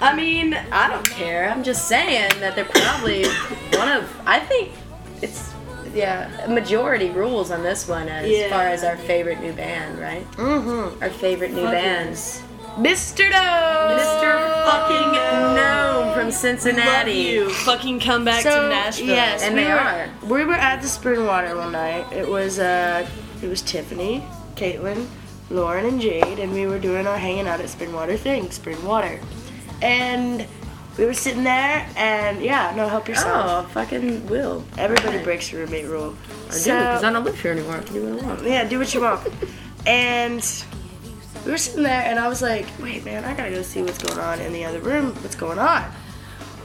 I 0.00 0.14
mean, 0.14 0.54
I 0.70 0.88
don't 0.88 1.08
care. 1.08 1.48
I'm 1.50 1.64
just 1.64 1.88
saying 1.88 2.30
that 2.40 2.54
they're 2.54 2.64
probably 2.66 3.24
one 3.76 3.88
of. 3.88 4.20
I 4.26 4.38
think 4.40 4.70
it's 5.22 5.52
yeah, 5.94 6.46
majority 6.48 7.08
rules 7.10 7.50
on 7.50 7.62
this 7.62 7.88
one 7.88 8.06
as 8.08 8.28
Yeah. 8.28 8.50
far 8.50 8.62
as 8.66 8.84
our 8.84 8.96
favorite 8.98 9.40
new 9.40 9.52
band, 9.54 9.98
right? 9.98 10.30
Mm-hmm. 10.32 11.02
Our 11.02 11.08
favorite 11.10 11.52
new 11.52 11.62
Fucking- 11.64 11.72
bands. 11.72 12.42
Mr. 12.76 13.30
No. 13.30 13.96
Mr. 13.98 14.64
Fucking 14.66 15.12
Gnome 15.12 16.14
from 16.14 16.30
cincinnati 16.30 16.82
Love 16.84 17.10
Cincinnati. 17.10 17.12
you. 17.12 17.50
Fucking 17.50 18.00
come 18.00 18.24
back 18.24 18.42
So 18.42 18.62
to 18.62 18.68
Nashville. 18.68 19.06
yes, 19.06 19.42
And 19.42 19.54
we 19.54 19.62
they 19.62 19.68
were, 19.72 19.78
are. 19.78 20.10
We 20.24 20.44
were 20.44 20.54
at 20.54 20.82
the 20.82 20.88
Spring 20.88 21.24
Water 21.26 21.56
one 21.56 21.72
night. 21.72 22.12
It 22.12 22.28
was 22.28 22.58
uh, 22.58 23.08
it 23.42 23.48
was 23.48 23.62
Tiffany, 23.62 24.22
Caitlin, 24.56 25.06
Lauren, 25.50 25.86
and 25.86 26.00
Jade, 26.00 26.38
and 26.38 26.52
we 26.52 26.66
were 26.66 26.78
doing 26.78 27.06
our 27.06 27.16
hanging 27.16 27.46
out 27.48 27.60
at 27.60 27.68
Spring 27.70 27.92
Water 27.94 28.16
thing, 28.16 28.50
Spring 28.50 28.82
Water, 28.84 29.20
and 29.80 30.46
we 30.98 31.04
were 31.06 31.14
sitting 31.14 31.44
there, 31.44 31.86
and 31.96 32.42
yeah, 32.42 32.74
no, 32.76 32.88
help 32.88 33.08
yourself. 33.08 33.66
Oh, 33.66 33.68
fucking 33.72 34.26
will. 34.28 34.64
Everybody 34.76 35.22
breaks 35.22 35.50
the 35.50 35.58
roommate 35.58 35.86
rule. 35.86 36.14
I 36.48 36.52
do 36.52 36.58
because 36.58 37.04
I 37.04 37.10
don't 37.12 37.24
live 37.24 37.40
here 37.40 37.52
anymore. 37.52 37.76
I 37.76 37.82
can 37.82 37.94
do 37.94 38.14
what 38.14 38.22
I 38.22 38.26
want. 38.26 38.42
Yeah, 38.44 38.64
do 38.68 38.78
what 38.78 38.92
you 38.92 39.00
want. 39.02 39.26
and 39.86 40.64
we 41.44 41.50
were 41.52 41.58
sitting 41.58 41.82
there, 41.82 42.02
and 42.02 42.18
I 42.18 42.28
was 42.28 42.42
like, 42.42 42.66
wait, 42.80 43.04
man, 43.04 43.24
I 43.24 43.34
gotta 43.34 43.50
go 43.50 43.62
see 43.62 43.82
what's 43.82 43.98
going 44.02 44.18
on 44.18 44.40
in 44.40 44.52
the 44.52 44.64
other 44.64 44.80
room. 44.80 45.14
What's 45.22 45.36
going 45.36 45.58
on? 45.58 45.84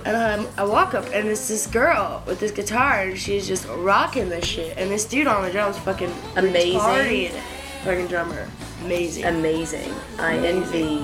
And 0.06 0.42
um, 0.42 0.48
I 0.58 0.64
walk 0.64 0.94
up, 0.94 1.06
and 1.14 1.28
it's 1.28 1.48
this 1.48 1.68
girl 1.68 2.24
with 2.26 2.40
this 2.40 2.52
guitar, 2.52 3.02
and 3.02 3.18
she's 3.18 3.48
just 3.48 3.68
rocking 3.68 4.30
this 4.30 4.46
shit. 4.46 4.78
And 4.78 4.90
this 4.90 5.06
dude 5.06 5.28
on 5.28 5.44
the 5.44 5.52
drums, 5.52 5.78
fucking 5.78 6.12
Amazing. 6.36 6.80
retarded 6.80 7.42
Fucking 7.84 8.08
drummer, 8.08 8.48
amazing. 8.84 9.26
Amazing. 9.26 9.92
I 10.20 10.38
envy 10.38 11.04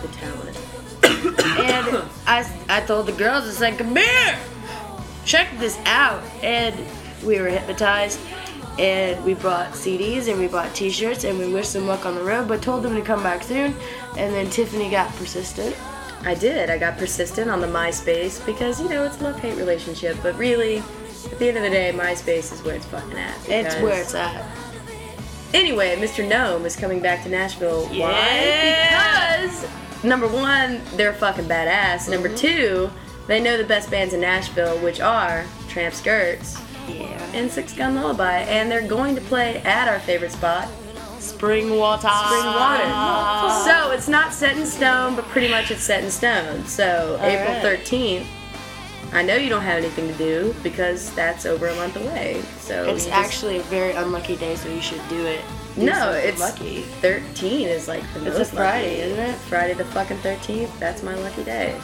the 0.00 0.08
talent. 0.12 0.56
and 1.58 2.04
I, 2.24 2.48
I 2.68 2.80
told 2.82 3.06
the 3.06 3.12
girls, 3.12 3.48
I 3.48 3.50
said, 3.50 3.78
come 3.78 3.96
here, 3.96 4.38
check 5.24 5.48
this 5.58 5.76
out. 5.86 6.22
And 6.40 6.76
we 7.24 7.40
were 7.40 7.48
hypnotized. 7.48 8.20
And 8.78 9.22
we 9.24 9.34
brought 9.34 9.72
CDs 9.72 10.28
and 10.28 10.38
we 10.38 10.46
bought 10.46 10.72
T-shirts 10.72 11.24
and 11.24 11.36
we 11.36 11.52
wished 11.52 11.72
them 11.72 11.88
luck 11.88 12.06
on 12.06 12.14
the 12.14 12.22
road, 12.22 12.46
but 12.46 12.62
told 12.62 12.84
them 12.84 12.94
to 12.94 13.02
come 13.02 13.22
back 13.22 13.42
soon. 13.42 13.74
And 14.16 14.32
then 14.32 14.48
Tiffany 14.50 14.88
got 14.88 15.12
persistent. 15.16 15.76
I 16.22 16.34
did. 16.34 16.70
I 16.70 16.78
got 16.78 16.96
persistent 16.96 17.50
on 17.50 17.60
the 17.60 17.66
MySpace 17.66 18.44
because, 18.46 18.80
you 18.80 18.88
know, 18.88 19.04
it's 19.04 19.20
a 19.20 19.24
love 19.24 19.40
hate 19.40 19.56
relationship. 19.56 20.16
But 20.22 20.36
really, 20.38 20.78
at 20.78 21.38
the 21.38 21.48
end 21.48 21.56
of 21.56 21.64
the 21.64 21.70
day, 21.70 21.92
MySpace 21.92 22.52
is 22.52 22.62
where 22.62 22.76
it's 22.76 22.86
fucking 22.86 23.18
at. 23.18 23.48
It's 23.48 23.74
where 23.76 24.00
it's 24.00 24.14
at. 24.14 24.48
Anyway, 25.54 25.96
Mr. 25.96 26.28
Gnome 26.28 26.64
is 26.64 26.76
coming 26.76 27.00
back 27.00 27.24
to 27.24 27.28
Nashville. 27.28 27.88
Yeah. 27.92 28.10
Why? 28.10 29.46
Because, 29.46 30.04
number 30.04 30.28
one, 30.28 30.80
they're 30.94 31.14
fucking 31.14 31.46
badass. 31.46 32.08
Number 32.08 32.28
mm-hmm. 32.28 32.36
two, 32.36 32.90
they 33.26 33.40
know 33.40 33.56
the 33.56 33.64
best 33.64 33.90
bands 33.90 34.14
in 34.14 34.20
Nashville, 34.20 34.78
which 34.78 35.00
are 35.00 35.44
Tramp 35.68 35.94
Skirts 35.94 36.58
Yeah. 36.88 37.30
and 37.34 37.50
Six 37.50 37.72
Gun 37.74 37.94
Lullaby. 37.94 38.38
And 38.40 38.70
they're 38.70 38.86
going 38.86 39.14
to 39.14 39.20
play 39.22 39.58
at 39.58 39.88
our 39.88 40.00
favorite 40.00 40.32
spot, 40.32 40.68
Spring 41.18 41.76
water. 41.76 42.08
Spring 42.08 42.44
Water. 42.46 43.64
So 43.70 43.90
it's 43.90 44.08
not 44.08 44.32
set 44.32 44.56
in 44.56 44.64
stone, 44.66 45.14
but 45.16 45.24
pretty 45.26 45.48
much 45.48 45.70
it's 45.70 45.82
set 45.82 46.02
in 46.04 46.10
stone. 46.10 46.64
So 46.64 47.18
April 47.20 47.54
right. 47.54 47.78
13th. 47.80 48.26
I 49.12 49.22
know 49.22 49.36
you 49.36 49.48
don't 49.48 49.62
have 49.62 49.78
anything 49.82 50.06
to 50.08 50.14
do 50.14 50.54
because 50.62 51.12
that's 51.14 51.44
over 51.46 51.66
a 51.68 51.74
month 51.76 51.96
away. 51.96 52.42
So 52.60 52.84
It's 52.84 53.04
just- 53.06 53.16
actually 53.16 53.56
a 53.58 53.62
very 53.62 53.92
unlucky 53.92 54.36
day, 54.36 54.54
so 54.54 54.68
you 54.68 54.80
should 54.82 55.06
do 55.08 55.24
it. 55.26 55.40
Do 55.76 55.86
no, 55.86 56.10
it's 56.12 56.40
lucky. 56.40 56.82
13 57.00 57.68
is 57.68 57.88
like 57.88 58.02
the 58.14 58.26
It's 58.26 58.36
a 58.36 58.38
most 58.40 58.52
Friday, 58.52 58.98
lucky. 59.00 59.12
isn't 59.12 59.24
it? 59.34 59.34
Friday 59.48 59.74
the 59.74 59.84
fucking 59.86 60.18
13th. 60.18 60.70
That's 60.78 61.02
my 61.02 61.14
lucky 61.14 61.42
day. 61.44 61.74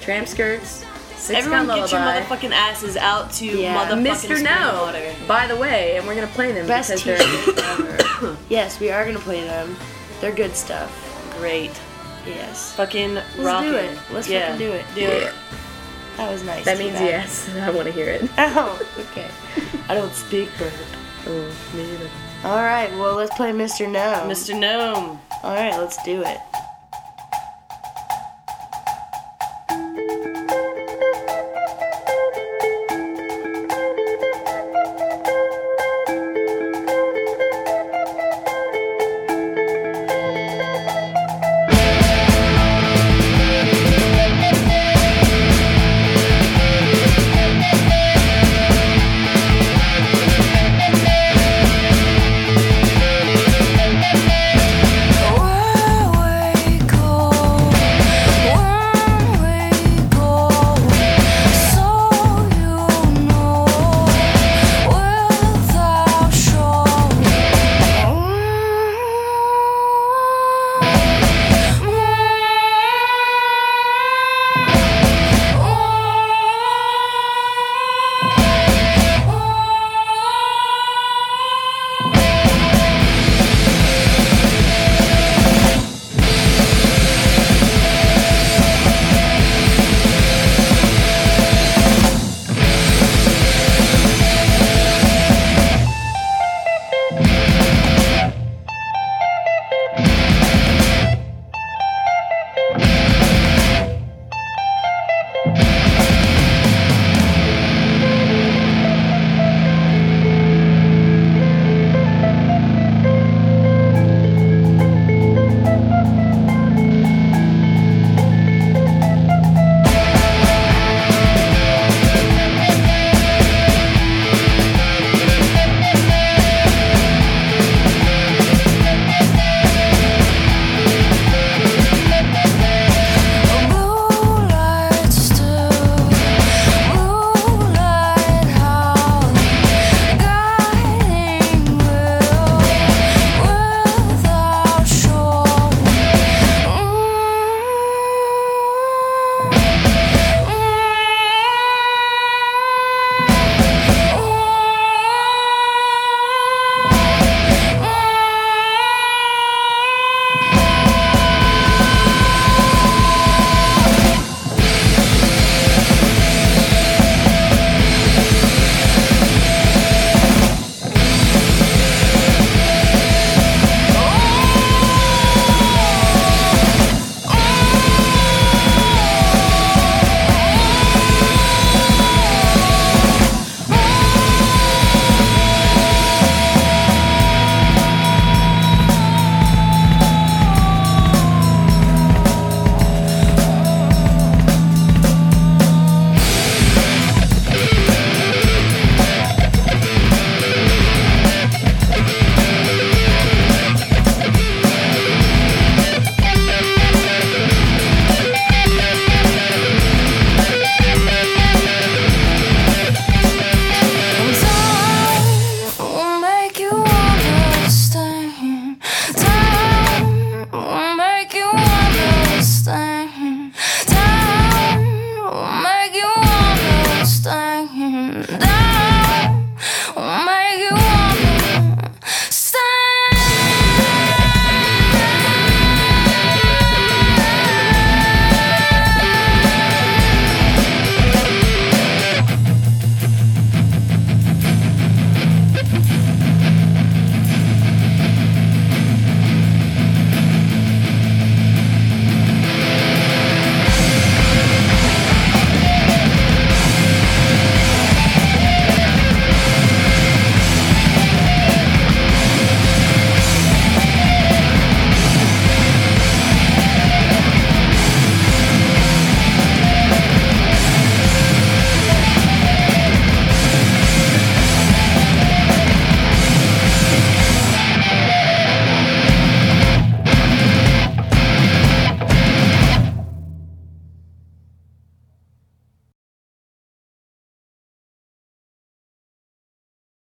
Tramp 0.00 0.26
skirts. 0.28 0.84
Six 1.16 1.38
Everyone 1.38 1.66
Gun 1.66 1.78
get 1.80 1.92
your 1.92 2.00
motherfucking 2.00 2.52
asses 2.52 2.96
out 2.96 3.32
to 3.34 3.46
Yeah. 3.46 3.86
motherfucking 3.88 4.38
Mr. 4.38 4.42
No. 4.42 4.82
Water. 4.82 5.14
By 5.26 5.46
the 5.46 5.56
way, 5.56 5.96
and 5.96 6.06
we're 6.06 6.14
gonna 6.14 6.26
play 6.28 6.52
them 6.52 6.66
Best 6.66 6.90
because 6.90 7.04
they're 7.04 7.64
ever. 7.64 8.36
yes, 8.48 8.78
we 8.80 8.90
are 8.90 9.04
gonna 9.06 9.18
play 9.18 9.42
them. 9.44 9.76
They're 10.20 10.32
good 10.32 10.54
stuff. 10.54 10.90
Great. 11.38 11.70
Yes. 12.26 12.72
Fucking 12.72 13.14
Let's 13.14 13.38
rocking. 13.38 13.70
do 13.70 13.76
it. 13.76 13.98
Let's 14.12 14.28
yeah. 14.28 14.52
fucking 14.52 14.66
do 14.66 14.72
it. 14.72 14.84
Do 14.94 15.00
it. 15.02 15.32
That 16.16 16.30
was 16.30 16.44
nice. 16.44 16.64
that 16.64 16.78
means 16.78 16.92
bad. 16.92 17.04
yes. 17.04 17.50
I 17.60 17.70
want 17.70 17.86
to 17.86 17.92
hear 17.92 18.08
it. 18.08 18.28
Oh, 18.38 18.80
okay. 19.10 19.28
I 19.88 19.94
don't 19.94 20.12
speak 20.12 20.48
bird. 20.58 20.72
Oh, 21.26 21.54
me 21.74 21.82
either. 21.92 22.10
All 22.44 22.56
right, 22.62 22.90
well, 22.98 23.14
let's 23.14 23.34
play 23.34 23.52
Mr. 23.52 23.90
No. 23.90 24.22
Mr. 24.28 24.58
Gnome. 24.58 25.18
All 25.42 25.54
right, 25.54 25.76
let's 25.78 26.02
do 26.04 26.22
it. 26.22 26.38